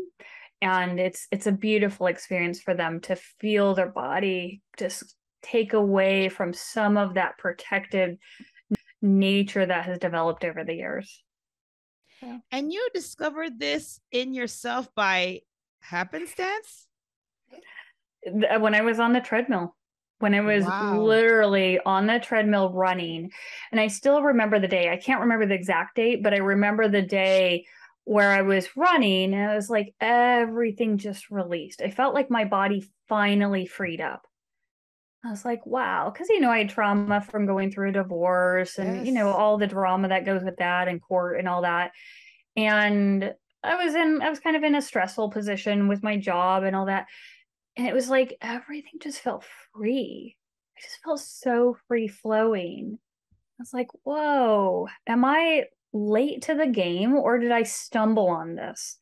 and 0.61 0.99
it's 0.99 1.27
it's 1.31 1.47
a 1.47 1.51
beautiful 1.51 2.07
experience 2.07 2.59
for 2.59 2.73
them 2.73 2.99
to 2.99 3.15
feel 3.15 3.73
their 3.73 3.89
body 3.89 4.61
just 4.77 5.15
take 5.41 5.73
away 5.73 6.29
from 6.29 6.53
some 6.53 6.97
of 6.97 7.13
that 7.13 7.37
protective 7.37 8.17
nature 9.01 9.65
that 9.65 9.85
has 9.85 9.99
developed 9.99 10.43
over 10.43 10.63
the 10.63 10.73
years 10.73 11.23
and 12.51 12.73
you 12.73 12.87
discovered 12.93 13.59
this 13.59 13.99
in 14.11 14.33
yourself 14.33 14.89
by 14.95 15.39
happenstance 15.81 16.87
when 18.59 18.73
i 18.73 18.81
was 18.81 18.99
on 18.99 19.13
the 19.13 19.21
treadmill 19.21 19.75
when 20.19 20.33
I 20.33 20.41
was 20.41 20.65
wow. 20.65 20.99
literally 20.99 21.79
on 21.85 22.07
the 22.07 22.19
treadmill 22.19 22.71
running. 22.71 23.31
And 23.71 23.79
I 23.79 23.87
still 23.87 24.21
remember 24.23 24.59
the 24.59 24.67
day. 24.67 24.89
I 24.89 24.97
can't 24.97 25.21
remember 25.21 25.45
the 25.45 25.53
exact 25.53 25.95
date, 25.95 26.23
but 26.23 26.33
I 26.33 26.37
remember 26.37 26.87
the 26.87 27.03
day 27.03 27.65
where 28.07 28.31
I 28.31 28.41
was 28.41 28.77
running 28.77 29.33
and 29.33 29.51
it 29.51 29.55
was 29.55 29.69
like 29.69 29.93
everything 29.99 30.97
just 30.97 31.29
released. 31.29 31.81
I 31.81 31.89
felt 31.89 32.13
like 32.13 32.29
my 32.29 32.45
body 32.45 32.89
finally 33.09 33.65
freed 33.65 33.99
up. 33.99 34.25
I 35.25 35.29
was 35.29 35.43
like, 35.43 35.65
wow, 35.65 36.09
because 36.09 36.29
you 36.29 36.39
know, 36.39 36.49
I 36.49 36.59
had 36.59 36.69
trauma 36.69 37.19
from 37.19 37.45
going 37.45 37.69
through 37.69 37.89
a 37.89 37.93
divorce 37.93 38.77
and 38.77 38.97
yes. 38.97 39.05
you 39.05 39.11
know, 39.11 39.31
all 39.31 39.57
the 39.57 39.67
drama 39.67 40.07
that 40.07 40.25
goes 40.25 40.41
with 40.41 40.55
that 40.57 40.87
and 40.87 41.01
court 41.01 41.37
and 41.37 41.49
all 41.49 41.63
that. 41.63 41.91
And 42.55 43.33
I 43.61 43.83
was 43.83 43.93
in 43.93 44.21
I 44.21 44.29
was 44.29 44.39
kind 44.39 44.55
of 44.55 44.63
in 44.63 44.75
a 44.75 44.81
stressful 44.81 45.31
position 45.31 45.89
with 45.89 46.01
my 46.01 46.15
job 46.15 46.63
and 46.63 46.75
all 46.75 46.85
that 46.85 47.07
and 47.75 47.87
it 47.87 47.93
was 47.93 48.09
like 48.09 48.37
everything 48.41 48.99
just 49.01 49.19
felt 49.19 49.43
free. 49.73 50.37
I 50.77 50.81
just 50.81 50.99
felt 51.03 51.19
so 51.19 51.77
free 51.89 52.07
flowing. 52.07 52.99
I 53.59 53.61
was 53.61 53.73
like, 53.73 53.89
whoa, 54.03 54.87
am 55.07 55.25
I 55.25 55.65
late 55.97 56.43
to 56.43 56.55
the 56.55 56.67
game 56.67 57.15
or 57.15 57.39
did 57.39 57.51
I 57.51 57.63
stumble 57.63 58.27
on 58.27 58.55
this? 58.55 58.97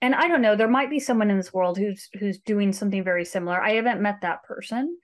and 0.00 0.14
I 0.14 0.28
don't 0.28 0.42
know, 0.42 0.56
there 0.56 0.68
might 0.68 0.90
be 0.90 1.00
someone 1.00 1.30
in 1.30 1.36
this 1.36 1.52
world 1.52 1.76
who's 1.76 2.08
who's 2.18 2.38
doing 2.38 2.72
something 2.72 3.02
very 3.02 3.24
similar. 3.24 3.60
I 3.60 3.72
haven't 3.72 4.00
met 4.02 4.20
that 4.22 4.44
person, 4.44 4.96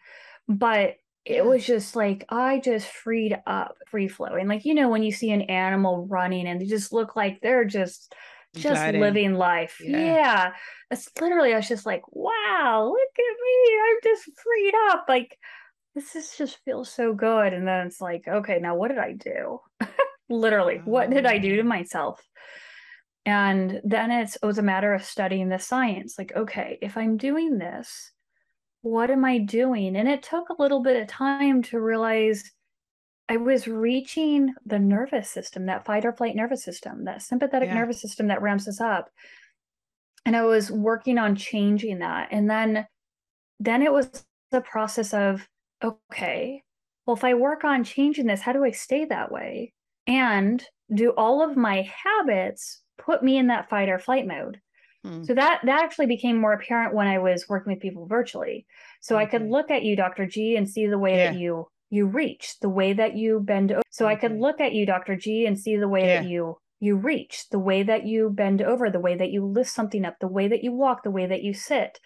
but 0.48 0.94
it 1.24 1.44
was 1.44 1.64
just 1.64 1.96
like 1.96 2.24
I 2.28 2.60
just 2.60 2.86
freed 2.86 3.36
up, 3.46 3.76
free 3.88 4.08
flowing. 4.08 4.46
Like 4.46 4.64
you 4.64 4.74
know 4.74 4.88
when 4.88 5.02
you 5.02 5.10
see 5.10 5.30
an 5.30 5.42
animal 5.42 6.06
running 6.08 6.46
and 6.46 6.60
they 6.60 6.66
just 6.66 6.92
look 6.92 7.16
like 7.16 7.40
they're 7.40 7.64
just 7.64 8.14
just 8.54 8.74
Gliding. 8.82 9.00
living 9.00 9.34
life. 9.34 9.78
Yeah. 9.82 9.98
yeah. 9.98 10.52
It's 10.92 11.10
literally 11.20 11.52
I 11.52 11.56
was 11.56 11.68
just 11.68 11.86
like, 11.86 12.02
wow, 12.12 12.86
look 12.88 13.18
at 13.18 13.36
me. 13.42 13.78
I'm 13.88 13.96
just 14.04 14.30
freed 14.40 14.74
up. 14.90 15.06
Like 15.08 15.36
this 15.96 16.14
is 16.14 16.36
just 16.36 16.58
feels 16.64 16.88
so 16.88 17.14
good. 17.14 17.52
And 17.52 17.66
then 17.66 17.88
it's 17.88 18.00
like, 18.00 18.28
okay, 18.28 18.60
now 18.60 18.76
what 18.76 18.88
did 18.88 18.98
I 18.98 19.12
do? 19.12 19.60
literally, 20.28 20.80
what 20.84 21.10
did 21.10 21.26
I 21.26 21.38
do 21.38 21.56
to 21.56 21.62
oh. 21.62 21.64
myself? 21.64 22.22
And 23.26 23.80
then 23.84 24.10
it's 24.10 24.36
it 24.36 24.44
was 24.44 24.58
a 24.58 24.62
matter 24.62 24.92
of 24.92 25.04
studying 25.04 25.48
the 25.48 25.58
science. 25.58 26.16
Like, 26.18 26.32
okay, 26.36 26.78
if 26.82 26.96
I'm 26.96 27.16
doing 27.16 27.58
this, 27.58 28.12
what 28.82 29.10
am 29.10 29.24
I 29.24 29.38
doing? 29.38 29.96
And 29.96 30.08
it 30.08 30.22
took 30.22 30.50
a 30.50 30.60
little 30.60 30.82
bit 30.82 31.00
of 31.00 31.08
time 31.08 31.62
to 31.64 31.80
realize 31.80 32.50
I 33.28 33.38
was 33.38 33.66
reaching 33.66 34.54
the 34.66 34.78
nervous 34.78 35.30
system, 35.30 35.66
that 35.66 35.86
fight 35.86 36.04
or 36.04 36.12
flight 36.12 36.36
nervous 36.36 36.62
system, 36.62 37.04
that 37.04 37.22
sympathetic 37.22 37.68
yeah. 37.68 37.76
nervous 37.76 38.00
system 38.00 38.28
that 38.28 38.42
ramps 38.42 38.68
us 38.68 38.80
up. 38.80 39.08
And 40.26 40.36
I 40.36 40.44
was 40.44 40.70
working 40.70 41.18
on 41.18 41.34
changing 41.36 42.00
that. 42.00 42.28
And 42.30 42.48
then 42.48 42.86
then 43.60 43.82
it 43.82 43.92
was 43.92 44.24
the 44.50 44.60
process 44.60 45.14
of 45.14 45.46
okay, 45.82 46.62
well, 47.06 47.16
if 47.16 47.24
I 47.24 47.34
work 47.34 47.64
on 47.64 47.84
changing 47.84 48.26
this, 48.26 48.40
how 48.40 48.52
do 48.52 48.64
I 48.64 48.70
stay 48.70 49.04
that 49.06 49.30
way? 49.30 49.73
And 50.06 50.64
do 50.94 51.10
all 51.10 51.42
of 51.42 51.56
my 51.56 51.88
habits 52.04 52.82
put 52.98 53.22
me 53.22 53.38
in 53.38 53.46
that 53.48 53.68
fight 53.68 53.88
or 53.88 53.98
flight 53.98 54.26
mode? 54.26 54.60
Hmm. 55.04 55.22
So 55.24 55.34
that 55.34 55.60
that 55.64 55.82
actually 55.82 56.06
became 56.06 56.40
more 56.40 56.54
apparent 56.54 56.94
when 56.94 57.06
I 57.06 57.18
was 57.18 57.46
working 57.48 57.72
with 57.72 57.82
people 57.82 58.06
virtually. 58.06 58.66
So. 59.00 59.16
I 59.16 59.26
could 59.26 59.42
look 59.42 59.70
at 59.70 59.82
you, 59.82 59.96
Dr. 59.96 60.26
G, 60.26 60.56
and 60.56 60.68
see 60.68 60.86
the 60.86 60.98
way 60.98 61.16
yeah. 61.16 61.32
that 61.32 61.38
you 61.38 61.68
you 61.90 62.06
reach, 62.06 62.58
the 62.60 62.68
way 62.68 62.92
that 62.94 63.14
you 63.14 63.40
bend 63.40 63.72
over. 63.72 63.82
So. 63.90 64.06
I 64.06 64.16
could 64.16 64.32
look 64.32 64.60
at 64.60 64.72
you, 64.72 64.86
Dr. 64.86 65.14
G, 65.16 65.46
and 65.46 65.58
see 65.58 65.76
the 65.76 65.88
way 65.88 66.06
yeah. 66.06 66.22
that 66.22 66.28
you 66.28 66.56
you 66.80 66.96
reach, 66.96 67.48
the 67.50 67.58
way 67.58 67.82
that 67.82 68.06
you 68.06 68.30
bend 68.30 68.60
over, 68.60 68.90
the 68.90 69.00
way 69.00 69.14
that 69.14 69.30
you 69.30 69.44
lift 69.44 69.70
something 69.70 70.04
up, 70.04 70.16
the 70.20 70.28
way 70.28 70.48
that 70.48 70.64
you 70.64 70.72
walk, 70.72 71.02
the 71.02 71.10
way 71.10 71.26
that 71.26 71.42
you 71.42 71.54
sit. 71.54 72.00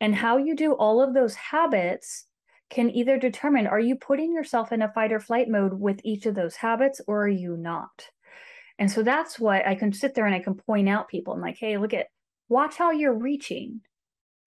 And 0.00 0.14
how 0.14 0.36
you 0.36 0.54
do 0.54 0.72
all 0.74 1.02
of 1.02 1.12
those 1.12 1.34
habits 1.34 2.27
can 2.70 2.90
either 2.90 3.18
determine 3.18 3.66
are 3.66 3.80
you 3.80 3.96
putting 3.96 4.32
yourself 4.32 4.72
in 4.72 4.82
a 4.82 4.92
fight 4.92 5.12
or 5.12 5.20
flight 5.20 5.48
mode 5.48 5.74
with 5.74 6.00
each 6.04 6.26
of 6.26 6.34
those 6.34 6.56
habits 6.56 7.00
or 7.06 7.24
are 7.24 7.28
you 7.28 7.56
not? 7.56 8.08
And 8.78 8.90
so 8.90 9.02
that's 9.02 9.38
what 9.40 9.66
I 9.66 9.74
can 9.74 9.92
sit 9.92 10.14
there 10.14 10.26
and 10.26 10.34
I 10.34 10.40
can 10.40 10.54
point 10.54 10.88
out 10.88 11.08
people 11.08 11.32
and 11.32 11.42
like, 11.42 11.56
hey, 11.58 11.78
look 11.78 11.94
at 11.94 12.06
watch 12.48 12.76
how 12.76 12.90
you're 12.90 13.16
reaching. 13.16 13.80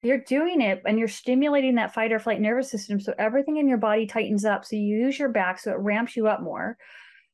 You're 0.04 0.20
doing 0.20 0.62
it 0.62 0.82
and 0.86 0.98
you're 0.98 1.08
stimulating 1.08 1.76
that 1.76 1.94
fight 1.94 2.12
or 2.12 2.20
flight 2.20 2.42
nervous 2.42 2.72
system. 2.72 3.00
So 3.00 3.14
everything 3.20 3.58
in 3.58 3.68
your 3.68 3.78
body 3.78 4.08
tightens 4.08 4.46
up. 4.46 4.66
So 4.66 4.76
you 4.76 4.98
use 4.98 5.20
your 5.20 5.30
back 5.30 5.60
so 5.60 5.72
it 5.72 5.80
ramps 5.80 6.16
you 6.16 6.28
up 6.28 6.42
more. 6.42 6.78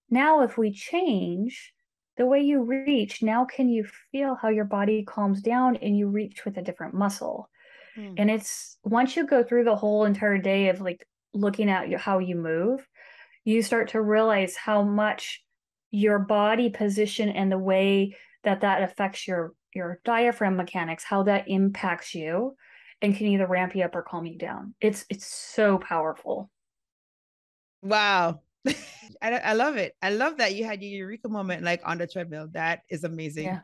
Now, 0.10 0.42
if 0.42 0.58
we 0.58 0.72
change 0.72 1.74
the 2.18 2.26
way 2.26 2.42
you 2.42 2.64
reach, 2.64 3.22
now 3.22 3.46
can 3.46 3.70
you 3.70 3.86
feel 4.12 4.36
how 4.36 4.50
your 4.50 4.66
body 4.66 5.04
calms 5.04 5.42
down 5.42 5.78
and 5.78 5.98
you 5.98 6.08
reach 6.08 6.46
with 6.46 6.58
a 6.58 6.62
different 6.62 6.94
muscle? 6.94 7.50
Mm. 7.98 8.16
And 8.18 8.32
it's 8.32 8.78
once 8.84 9.16
you 9.16 9.26
go 9.26 9.44
through 9.44 9.64
the 9.64 9.76
whole 9.76 10.06
entire 10.06 10.38
day 10.38 10.70
of 10.70 10.82
like 10.82 11.06
looking 11.34 11.70
at 11.70 11.92
how 11.96 12.20
you 12.20 12.36
move, 12.36 12.88
you 13.44 13.62
start 13.62 13.90
to 13.90 14.02
realize 14.02 14.56
how 14.56 14.84
much 14.84 15.44
your 15.90 16.20
body 16.20 16.70
position 16.70 17.30
and 17.30 17.52
the 17.52 17.58
way 17.58 18.16
that 18.44 18.62
that 18.62 18.84
affects 18.84 19.28
your 19.28 19.54
your 19.74 20.00
diaphragm 20.06 20.56
mechanics, 20.56 21.04
how 21.04 21.24
that 21.24 21.48
impacts 21.48 22.16
you 22.16 22.56
and 23.02 23.16
can 23.16 23.28
either 23.28 23.46
ramp 23.46 23.76
you 23.76 23.84
up 23.84 23.96
or 23.96 24.02
calm 24.02 24.26
you 24.26 24.38
down. 24.38 24.74
It's 24.82 25.06
it's 25.10 25.26
so 25.26 25.78
powerful. 25.78 26.50
Wow. 27.82 28.42
I, 29.22 29.32
I 29.32 29.54
love 29.54 29.78
it. 29.78 29.96
I 30.02 30.10
love 30.10 30.38
that 30.38 30.56
you 30.56 30.66
had 30.66 30.82
your 30.82 30.92
eureka 30.92 31.30
moment 31.30 31.64
like 31.64 31.82
on 31.86 31.98
the 31.98 32.08
treadmill. 32.08 32.50
That 32.52 32.82
is 32.90 33.04
amazing. 33.04 33.46
Yeah. 33.46 33.60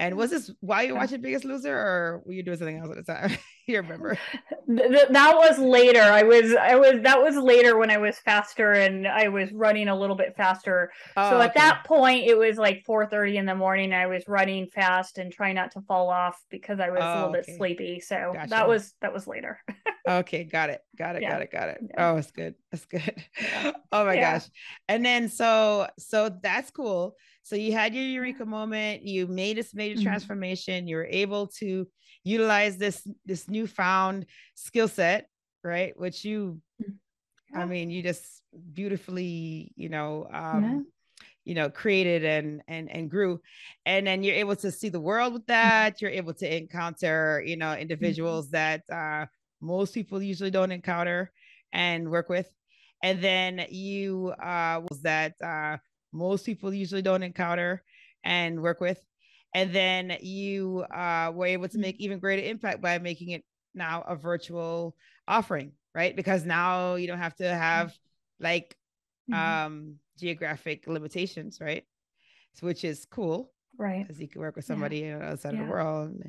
And 0.00 0.16
was 0.16 0.30
this 0.30 0.50
while 0.60 0.82
you 0.82 0.94
were 0.94 0.98
watching 0.98 1.20
Biggest 1.20 1.44
Loser, 1.44 1.76
or 1.76 2.22
were 2.24 2.32
you 2.32 2.42
doing 2.42 2.56
something 2.56 2.78
else 2.78 2.90
at 2.90 3.06
the 3.06 3.12
time? 3.12 3.38
you 3.66 3.76
remember? 3.76 4.18
that 4.66 5.34
was 5.36 5.58
later. 5.58 6.00
I 6.00 6.22
was, 6.22 6.54
I 6.54 6.74
was, 6.74 7.02
that 7.02 7.22
was 7.22 7.36
later 7.36 7.76
when 7.76 7.90
I 7.90 7.98
was 7.98 8.18
faster 8.18 8.72
and 8.72 9.06
I 9.06 9.28
was 9.28 9.52
running 9.52 9.88
a 9.88 9.96
little 9.96 10.16
bit 10.16 10.34
faster. 10.36 10.90
Oh, 11.16 11.30
so 11.30 11.40
at 11.40 11.50
okay. 11.50 11.60
that 11.60 11.84
point, 11.84 12.26
it 12.26 12.36
was 12.36 12.56
like 12.56 12.82
4:30 12.88 13.36
in 13.36 13.46
the 13.46 13.54
morning. 13.54 13.92
I 13.92 14.06
was 14.06 14.24
running 14.26 14.68
fast 14.68 15.18
and 15.18 15.30
trying 15.30 15.54
not 15.54 15.70
to 15.72 15.82
fall 15.82 16.08
off 16.08 16.40
because 16.50 16.80
I 16.80 16.90
was 16.90 17.00
oh, 17.02 17.04
a 17.04 17.14
little 17.14 17.26
oh, 17.26 17.38
okay. 17.38 17.42
bit 17.46 17.56
sleepy. 17.56 18.00
So 18.00 18.32
gotcha. 18.32 18.50
that 18.50 18.68
was 18.68 18.94
that 19.02 19.12
was 19.12 19.26
later. 19.26 19.60
okay, 20.08 20.44
got 20.44 20.70
it, 20.70 20.80
got 20.96 21.16
it, 21.16 21.22
yeah. 21.22 21.30
got 21.30 21.42
it, 21.42 21.52
got 21.52 21.68
it. 21.68 21.78
Yeah. 21.82 22.10
Oh, 22.10 22.16
it's 22.16 22.30
good. 22.30 22.54
That's 22.72 22.86
good. 22.86 23.24
Yeah. 23.40 23.72
Oh 23.92 24.06
my 24.06 24.16
gosh. 24.16 24.48
And 24.88 25.04
then 25.04 25.28
so 25.28 25.88
so 25.98 26.30
that's 26.42 26.70
cool. 26.70 27.16
So 27.50 27.56
you 27.56 27.72
had 27.72 27.96
your 27.96 28.04
eureka 28.04 28.46
moment, 28.46 29.02
you 29.02 29.26
made 29.26 29.56
this 29.56 29.74
major 29.74 29.96
mm-hmm. 29.96 30.04
transformation, 30.04 30.86
you 30.86 30.94
were 30.94 31.08
able 31.10 31.48
to 31.58 31.88
utilize 32.22 32.76
this 32.76 33.04
this 33.26 33.48
newfound 33.48 34.26
skill 34.54 34.86
set, 34.86 35.26
right? 35.64 35.92
Which 35.98 36.24
you 36.24 36.60
yeah. 36.78 37.58
I 37.58 37.64
mean, 37.64 37.90
you 37.90 38.04
just 38.04 38.24
beautifully, 38.72 39.72
you 39.74 39.88
know, 39.88 40.28
um, 40.32 40.62
yeah. 40.62 40.78
you 41.44 41.54
know, 41.56 41.70
created 41.70 42.24
and 42.24 42.62
and 42.68 42.88
and 42.88 43.10
grew. 43.10 43.40
And 43.84 44.06
then 44.06 44.22
you're 44.22 44.36
able 44.36 44.54
to 44.54 44.70
see 44.70 44.88
the 44.88 45.00
world 45.00 45.32
with 45.32 45.42
mm-hmm. 45.46 45.68
that. 45.70 46.00
You're 46.00 46.12
able 46.12 46.34
to 46.34 46.56
encounter, 46.56 47.42
you 47.44 47.56
know, 47.56 47.72
mm-hmm. 47.72 47.82
individuals 47.82 48.46
mm-hmm. 48.46 48.58
that 48.58 48.82
uh 48.92 49.26
most 49.60 49.92
people 49.92 50.22
usually 50.22 50.52
don't 50.52 50.70
encounter 50.70 51.32
and 51.72 52.12
work 52.12 52.28
with. 52.28 52.48
And 53.02 53.20
then 53.20 53.66
you 53.70 54.28
uh 54.40 54.82
was 54.88 55.02
that 55.02 55.34
uh 55.42 55.78
most 56.12 56.46
people 56.46 56.72
usually 56.72 57.02
don't 57.02 57.22
encounter 57.22 57.82
and 58.24 58.60
work 58.60 58.80
with. 58.80 59.00
And 59.54 59.72
then 59.74 60.16
you 60.20 60.84
uh, 60.94 61.32
were 61.34 61.46
able 61.46 61.68
to 61.68 61.78
make 61.78 61.96
even 61.98 62.18
greater 62.18 62.48
impact 62.48 62.80
by 62.80 62.98
making 62.98 63.30
it 63.30 63.44
now 63.74 64.02
a 64.06 64.14
virtual 64.14 64.94
offering, 65.26 65.72
right? 65.94 66.14
Because 66.14 66.44
now 66.44 66.94
you 66.94 67.06
don't 67.06 67.18
have 67.18 67.34
to 67.36 67.48
have 67.48 67.92
like 68.38 68.76
mm-hmm. 69.30 69.66
um, 69.66 69.94
geographic 70.18 70.86
limitations, 70.86 71.58
right? 71.60 71.84
So, 72.54 72.66
which 72.66 72.84
is 72.84 73.06
cool 73.10 73.52
right 73.80 74.06
because 74.06 74.20
you 74.20 74.28
can 74.28 74.40
work 74.40 74.56
with 74.56 74.64
somebody 74.64 74.98
yeah. 74.98 75.30
outside 75.30 75.54
yeah. 75.54 75.60
of 75.60 75.66
the 75.66 75.72
world 75.72 76.22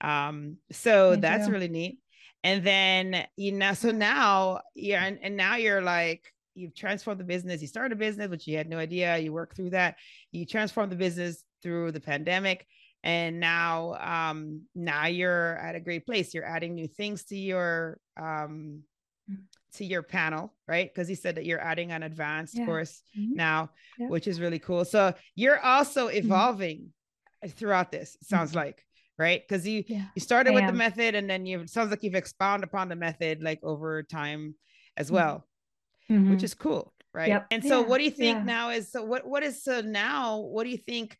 um 0.00 0.56
so 0.72 1.12
Me 1.12 1.20
that's 1.20 1.46
too. 1.46 1.52
really 1.52 1.68
neat 1.68 1.98
and 2.42 2.64
then 2.64 3.26
you 3.36 3.52
know 3.52 3.74
so 3.74 3.90
now 3.90 4.60
yeah 4.74 5.04
and, 5.04 5.18
and 5.22 5.36
now 5.36 5.56
you're 5.56 5.82
like 5.82 6.32
you've 6.60 6.74
transformed 6.74 7.20
the 7.20 7.24
business. 7.24 7.60
You 7.60 7.68
started 7.68 7.92
a 7.92 7.98
business, 7.98 8.28
which 8.28 8.46
you 8.46 8.56
had 8.56 8.68
no 8.68 8.78
idea. 8.78 9.18
You 9.18 9.32
worked 9.32 9.56
through 9.56 9.70
that. 9.70 9.96
You 10.30 10.46
transformed 10.46 10.92
the 10.92 10.96
business 10.96 11.42
through 11.62 11.92
the 11.92 12.00
pandemic. 12.00 12.66
And 13.02 13.40
now, 13.40 13.94
um, 13.94 14.62
now 14.74 15.06
you're 15.06 15.56
at 15.56 15.74
a 15.74 15.80
great 15.80 16.04
place. 16.04 16.34
You're 16.34 16.44
adding 16.44 16.74
new 16.74 16.86
things 16.86 17.24
to 17.24 17.36
your 17.36 17.98
um 18.20 18.82
to 19.74 19.84
your 19.84 20.02
panel, 20.02 20.52
right? 20.66 20.92
Because 20.92 21.08
you 21.08 21.14
said 21.14 21.36
that 21.36 21.46
you're 21.46 21.60
adding 21.60 21.92
an 21.92 22.02
advanced 22.02 22.58
yeah. 22.58 22.66
course 22.66 23.02
mm-hmm. 23.16 23.34
now, 23.34 23.70
yeah. 23.98 24.08
which 24.08 24.26
is 24.26 24.40
really 24.40 24.58
cool. 24.58 24.84
So 24.84 25.14
you're 25.36 25.60
also 25.60 26.08
mm-hmm. 26.08 26.18
evolving 26.18 26.78
mm-hmm. 27.44 27.50
throughout 27.50 27.92
this, 27.92 28.16
sounds 28.22 28.50
mm-hmm. 28.50 28.58
like 28.58 28.84
right 29.20 29.42
because 29.46 29.68
you 29.68 29.84
yeah, 29.86 30.06
you 30.16 30.20
started 30.20 30.50
I 30.50 30.54
with 30.54 30.64
am. 30.64 30.68
the 30.68 30.78
method 30.78 31.14
and 31.14 31.28
then 31.28 31.44
you 31.44 31.66
sounds 31.66 31.90
like 31.90 32.02
you've 32.02 32.14
expounded 32.14 32.68
upon 32.68 32.88
the 32.88 32.96
method 32.96 33.42
like 33.42 33.60
over 33.62 34.02
time 34.02 34.54
as 34.96 35.06
mm-hmm. 35.06 35.16
well 35.16 35.46
mm-hmm. 36.10 36.30
which 36.30 36.42
is 36.42 36.54
cool 36.54 36.92
right 37.12 37.28
yep. 37.28 37.46
and 37.50 37.64
so 37.64 37.80
yeah. 37.80 37.86
what 37.86 37.98
do 37.98 38.04
you 38.04 38.10
think 38.10 38.38
yeah. 38.38 38.44
now 38.44 38.70
is 38.70 38.90
so 38.90 39.02
what 39.02 39.26
what 39.26 39.42
is 39.42 39.62
so 39.62 39.80
now 39.80 40.38
what 40.38 40.64
do 40.64 40.70
you 40.70 40.78
think 40.78 41.16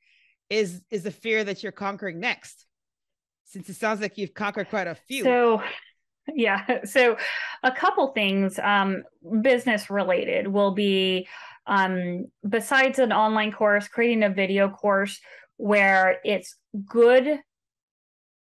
is 0.48 0.83
is 0.90 1.05
the 1.05 1.11
fear 1.11 1.44
that 1.44 1.62
you're 1.62 1.72
conquering 1.72 2.20
next 2.20 2.66
since 3.44 3.68
it 3.68 3.74
sounds 3.74 4.00
like 4.00 4.18
you've 4.18 4.35
conquered 4.35 4.68
quite 4.68 4.87
a 4.87 4.94
few 4.94 5.22
so 5.22 5.62
yeah 6.35 6.81
so 6.85 7.16
a 7.62 7.72
couple 7.72 8.09
things 8.09 8.59
um 8.59 9.03
business 9.42 9.90
related 9.90 10.46
will 10.46 10.72
be 10.72 11.26
um 11.66 12.26
besides 12.48 12.98
an 12.98 13.12
online 13.12 13.53
course 13.53 13.88
creating 13.88 14.22
a 14.22 14.31
video 14.31 14.68
course 14.68 15.20
where 15.57 16.18
it's 16.24 16.57
good 16.87 17.38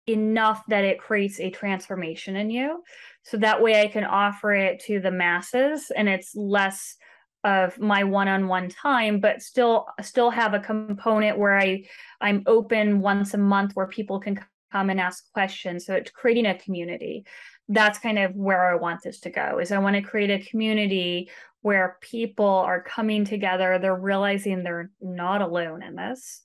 enough 0.07 0.63
that 0.69 0.85
it 0.85 1.01
creates 1.01 1.41
a 1.41 1.51
transformation 1.51 2.37
in 2.37 2.51
you 2.51 2.83
so 3.27 3.37
that 3.37 3.62
way 3.62 3.81
i 3.81 3.87
can 3.87 4.05
offer 4.05 4.53
it 4.53 4.81
to 4.81 5.01
the 5.01 5.11
masses 5.11 5.91
and 5.95 6.09
it's 6.09 6.35
less 6.35 6.97
of 7.45 7.79
my 7.79 8.03
one-on-one 8.03 8.69
time 8.69 9.21
but 9.21 9.43
still 9.43 9.87
still 10.03 10.31
have 10.31 10.55
a 10.55 10.61
component 10.61 11.39
where 11.39 11.59
i 11.59 11.85
i'm 12.21 12.43
open 12.47 13.01
once 13.01 13.35
a 13.35 13.39
month 13.39 13.73
where 13.75 13.87
people 13.87 14.19
can 14.19 14.39
come 14.73 14.91
and 14.91 15.01
ask 15.01 15.33
questions. 15.33 15.87
So 15.87 15.95
it's 15.95 16.11
creating 16.11 16.47
a 16.47 16.59
community. 16.59 17.25
That's 17.69 17.99
kind 17.99 18.19
of 18.19 18.35
where 18.35 18.71
i 18.71 18.77
want 18.77 19.03
this 19.03 19.19
to 19.21 19.31
go 19.31 19.59
is 19.59 19.73
i 19.73 19.79
want 19.79 19.97
to 19.97 20.03
create 20.03 20.31
a 20.31 20.49
community 20.49 21.29
where 21.62 21.97
people 22.01 22.47
are 22.47 22.81
coming 22.81 23.25
together 23.25 23.81
they're 23.81 23.93
realizing 23.93 24.62
they're 24.62 24.93
not 25.01 25.43
alone 25.43 25.83
in 25.83 25.97
this 25.97 26.43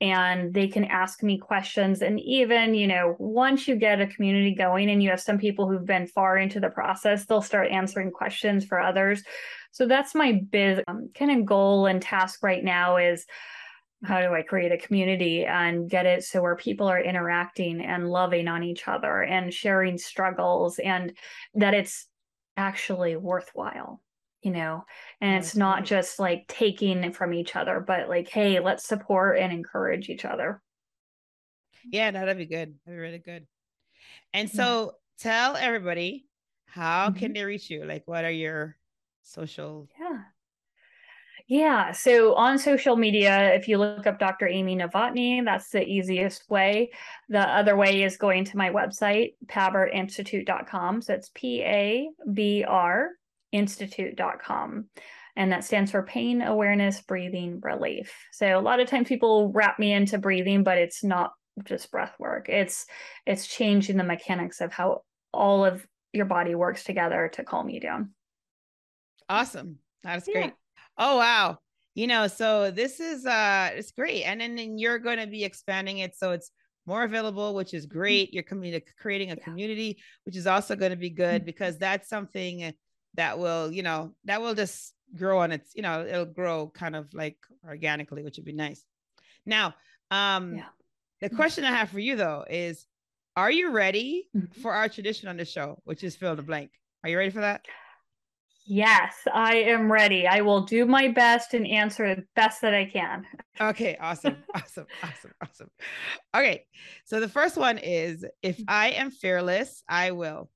and 0.00 0.52
they 0.52 0.68
can 0.68 0.84
ask 0.84 1.22
me 1.22 1.38
questions. 1.38 2.02
And 2.02 2.20
even, 2.20 2.74
you 2.74 2.86
know, 2.86 3.16
once 3.18 3.66
you 3.66 3.76
get 3.76 4.00
a 4.00 4.06
community 4.06 4.54
going 4.54 4.90
and 4.90 5.02
you 5.02 5.08
have 5.10 5.20
some 5.20 5.38
people 5.38 5.68
who've 5.68 5.86
been 5.86 6.06
far 6.06 6.36
into 6.36 6.60
the 6.60 6.68
process, 6.68 7.24
they'll 7.24 7.40
start 7.40 7.70
answering 7.70 8.10
questions 8.10 8.64
for 8.64 8.80
others. 8.80 9.22
So 9.70 9.86
that's 9.86 10.14
my 10.14 10.40
big 10.50 10.82
um, 10.86 11.10
kind 11.14 11.30
of 11.30 11.46
goal 11.46 11.86
and 11.86 12.02
task 12.02 12.42
right 12.42 12.62
now 12.62 12.98
is 12.98 13.24
how 14.04 14.20
do 14.20 14.34
I 14.34 14.42
create 14.42 14.72
a 14.72 14.78
community 14.78 15.46
and 15.46 15.88
get 15.88 16.04
it 16.04 16.24
so 16.24 16.42
where 16.42 16.56
people 16.56 16.86
are 16.86 17.00
interacting 17.00 17.80
and 17.80 18.10
loving 18.10 18.48
on 18.48 18.62
each 18.62 18.86
other 18.86 19.22
and 19.22 19.52
sharing 19.52 19.96
struggles 19.96 20.78
and 20.78 21.12
that 21.54 21.72
it's 21.72 22.06
actually 22.58 23.16
worthwhile 23.16 24.00
you 24.46 24.52
know 24.52 24.84
and 25.20 25.34
it's 25.34 25.56
not 25.56 25.84
just 25.84 26.20
like 26.20 26.46
taking 26.46 27.12
from 27.12 27.34
each 27.34 27.56
other 27.56 27.80
but 27.84 28.08
like 28.08 28.28
hey 28.28 28.60
let's 28.60 28.86
support 28.86 29.38
and 29.38 29.52
encourage 29.52 30.08
each 30.08 30.24
other 30.24 30.62
yeah 31.90 32.12
that'd 32.12 32.38
be 32.38 32.46
good 32.46 32.72
that'd 32.84 32.96
be 32.96 33.02
really 33.02 33.18
good 33.18 33.44
and 34.32 34.48
so 34.48 34.92
yeah. 35.24 35.30
tell 35.30 35.56
everybody 35.56 36.26
how 36.66 37.08
mm-hmm. 37.08 37.18
can 37.18 37.32
they 37.32 37.42
reach 37.42 37.68
you 37.68 37.84
like 37.84 38.04
what 38.06 38.24
are 38.24 38.30
your 38.30 38.76
social 39.24 39.88
yeah 39.98 40.22
yeah. 41.48 41.92
So 41.92 42.34
on 42.34 42.58
social 42.58 42.96
media, 42.96 43.54
if 43.54 43.68
you 43.68 43.78
look 43.78 44.04
up 44.04 44.18
Dr. 44.18 44.48
Amy 44.48 44.74
Novotny, 44.74 45.44
that's 45.44 45.70
the 45.70 45.80
easiest 45.80 46.50
way. 46.50 46.90
The 47.28 47.38
other 47.38 47.76
way 47.76 48.02
is 48.02 48.16
going 48.16 48.46
to 48.46 48.56
my 48.56 48.70
website, 48.70 49.34
pabrinstitute.com. 49.46 51.02
So 51.02 51.14
it's 51.14 51.30
P 51.36 51.62
A 51.62 52.08
B 52.32 52.64
R 52.64 53.10
institute.com. 53.56 54.86
And 55.38 55.52
that 55.52 55.64
stands 55.64 55.90
for 55.90 56.02
pain 56.02 56.40
awareness 56.40 57.00
breathing 57.02 57.60
relief. 57.62 58.14
So 58.32 58.58
a 58.58 58.60
lot 58.60 58.80
of 58.80 58.88
times 58.88 59.08
people 59.08 59.52
wrap 59.52 59.78
me 59.78 59.92
into 59.92 60.16
breathing, 60.16 60.62
but 60.62 60.78
it's 60.78 61.04
not 61.04 61.32
just 61.64 61.90
breath 61.90 62.14
work. 62.18 62.48
It's 62.48 62.86
it's 63.26 63.46
changing 63.46 63.96
the 63.96 64.04
mechanics 64.04 64.60
of 64.60 64.72
how 64.72 65.02
all 65.32 65.64
of 65.64 65.86
your 66.12 66.24
body 66.24 66.54
works 66.54 66.84
together 66.84 67.30
to 67.34 67.44
calm 67.44 67.68
you 67.68 67.80
down. 67.80 68.12
Awesome. 69.28 69.78
That's 70.02 70.24
great. 70.24 70.46
Yeah. 70.46 70.50
Oh 70.98 71.18
wow. 71.18 71.58
You 71.94 72.06
know, 72.06 72.28
so 72.28 72.70
this 72.70 73.00
is 73.00 73.26
uh 73.26 73.70
it's 73.74 73.92
great. 73.92 74.24
And 74.24 74.40
then, 74.40 74.54
then 74.54 74.78
you're 74.78 74.98
going 74.98 75.18
to 75.18 75.26
be 75.26 75.44
expanding 75.44 75.98
it 75.98 76.16
so 76.16 76.32
it's 76.32 76.50
more 76.86 77.02
available, 77.02 77.54
which 77.54 77.74
is 77.74 77.86
mm-hmm. 77.86 77.98
great. 77.98 78.34
You're 78.34 78.42
community 78.42 78.86
creating 78.98 79.32
a 79.32 79.36
community, 79.36 79.98
which 80.24 80.36
is 80.36 80.46
also 80.46 80.76
going 80.76 80.92
to 80.92 80.96
be 80.96 81.10
good 81.10 81.40
mm-hmm. 81.40 81.46
because 81.46 81.78
that's 81.78 82.08
something 82.08 82.72
that 83.16 83.38
will, 83.38 83.72
you 83.72 83.82
know, 83.82 84.12
that 84.24 84.40
will 84.40 84.54
just 84.54 84.94
grow 85.14 85.38
on 85.40 85.52
its, 85.52 85.74
you 85.74 85.82
know, 85.82 86.06
it'll 86.06 86.24
grow 86.24 86.68
kind 86.68 86.96
of 86.96 87.12
like 87.14 87.36
organically, 87.66 88.22
which 88.22 88.36
would 88.36 88.44
be 88.44 88.52
nice. 88.52 88.84
Now, 89.44 89.74
um 90.10 90.56
yeah. 90.56 90.64
the 91.20 91.28
mm-hmm. 91.28 91.36
question 91.36 91.64
I 91.64 91.72
have 91.72 91.90
for 91.90 91.98
you 91.98 92.16
though 92.16 92.44
is 92.48 92.86
are 93.36 93.50
you 93.50 93.70
ready 93.70 94.28
for 94.62 94.72
our 94.72 94.88
tradition 94.88 95.28
on 95.28 95.36
the 95.36 95.44
show, 95.44 95.80
which 95.84 96.02
is 96.02 96.16
fill 96.16 96.30
in 96.30 96.36
the 96.36 96.42
blank? 96.42 96.70
Are 97.04 97.10
you 97.10 97.18
ready 97.18 97.30
for 97.30 97.40
that? 97.40 97.66
Yes, 98.68 99.14
I 99.32 99.56
am 99.58 99.92
ready. 99.92 100.26
I 100.26 100.40
will 100.40 100.62
do 100.62 100.86
my 100.86 101.06
best 101.06 101.54
and 101.54 101.66
answer 101.66 102.16
the 102.16 102.24
best 102.34 102.62
that 102.62 102.74
I 102.74 102.86
can. 102.86 103.24
Okay, 103.60 103.96
awesome. 104.00 104.38
awesome. 104.54 104.86
Awesome. 105.04 105.30
Awesome. 105.40 105.70
Okay. 106.34 106.64
So 107.04 107.20
the 107.20 107.28
first 107.28 107.56
one 107.56 107.78
is 107.78 108.24
if 108.42 108.60
I 108.66 108.90
am 108.90 109.12
fearless, 109.12 109.84
I 109.88 110.10
will. 110.10 110.50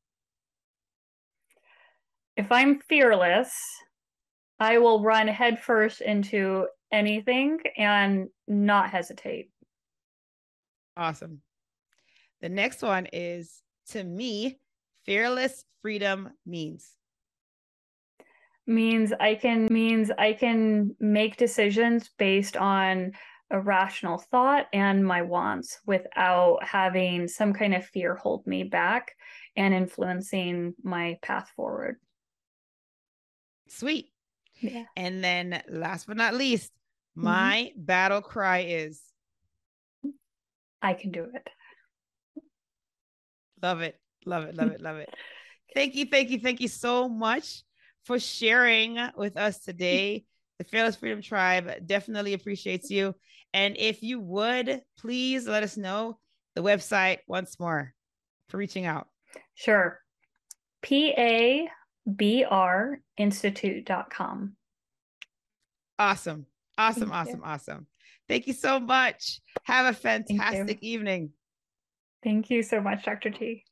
If 2.40 2.50
I'm 2.50 2.80
fearless, 2.80 3.54
I 4.58 4.78
will 4.78 5.02
run 5.02 5.28
headfirst 5.28 6.00
into 6.00 6.68
anything 6.90 7.58
and 7.76 8.30
not 8.48 8.88
hesitate. 8.88 9.50
Awesome. 10.96 11.42
The 12.40 12.48
next 12.48 12.80
one 12.80 13.08
is 13.12 13.60
to 13.90 14.02
me, 14.02 14.58
fearless 15.04 15.66
freedom 15.82 16.30
means 16.46 16.96
means 18.66 19.12
I 19.20 19.34
can 19.34 19.66
means 19.70 20.10
I 20.16 20.32
can 20.32 20.96
make 20.98 21.36
decisions 21.36 22.08
based 22.16 22.56
on 22.56 23.12
a 23.50 23.60
rational 23.60 24.16
thought 24.16 24.66
and 24.72 25.04
my 25.04 25.20
wants 25.20 25.78
without 25.84 26.60
having 26.62 27.28
some 27.28 27.52
kind 27.52 27.74
of 27.74 27.84
fear 27.84 28.14
hold 28.14 28.46
me 28.46 28.62
back 28.62 29.14
and 29.58 29.74
influencing 29.74 30.72
my 30.82 31.18
path 31.20 31.52
forward. 31.54 31.98
Sweet. 33.70 34.12
Yeah. 34.60 34.84
And 34.96 35.24
then 35.24 35.62
last 35.68 36.06
but 36.06 36.16
not 36.16 36.34
least, 36.34 36.70
mm-hmm. 37.16 37.24
my 37.24 37.70
mm-hmm. 37.72 37.84
battle 37.84 38.20
cry 38.20 38.66
is 38.68 39.00
I 40.82 40.94
can 40.94 41.10
do 41.10 41.26
it. 41.32 41.48
Love 43.62 43.82
it. 43.82 43.98
Love 44.24 44.44
it. 44.44 44.54
Love 44.54 44.70
it. 44.70 44.80
Love 44.80 44.96
it. 44.96 45.10
Thank 45.74 45.94
you. 45.94 46.06
Thank 46.06 46.30
you. 46.30 46.40
Thank 46.40 46.60
you 46.60 46.68
so 46.68 47.08
much 47.08 47.62
for 48.04 48.18
sharing 48.18 48.98
with 49.16 49.36
us 49.36 49.60
today. 49.60 50.24
The 50.58 50.64
Fearless 50.64 50.96
Freedom 50.96 51.22
Tribe 51.22 51.86
definitely 51.86 52.34
appreciates 52.34 52.90
you. 52.90 53.14
And 53.52 53.76
if 53.78 54.02
you 54.02 54.20
would, 54.20 54.82
please 54.98 55.46
let 55.46 55.62
us 55.62 55.76
know 55.76 56.18
the 56.54 56.62
website 56.62 57.18
once 57.26 57.58
more 57.60 57.94
for 58.48 58.56
reaching 58.56 58.86
out. 58.86 59.06
Sure. 59.54 59.98
P 60.82 61.14
A 62.10 62.12
B 62.12 62.44
R 62.48 63.00
Institute.com. 63.16 64.56
Awesome. 65.98 66.46
Awesome. 66.78 67.02
Thank 67.02 67.14
awesome. 67.14 67.40
You. 67.40 67.44
Awesome. 67.44 67.86
Thank 68.28 68.46
you 68.46 68.52
so 68.52 68.80
much. 68.80 69.40
Have 69.64 69.86
a 69.86 69.96
fantastic 69.96 70.78
evening. 70.82 71.30
Thank 72.22 72.50
you 72.50 72.62
so 72.62 72.80
much, 72.80 73.04
Dr. 73.04 73.30
T. 73.30 73.64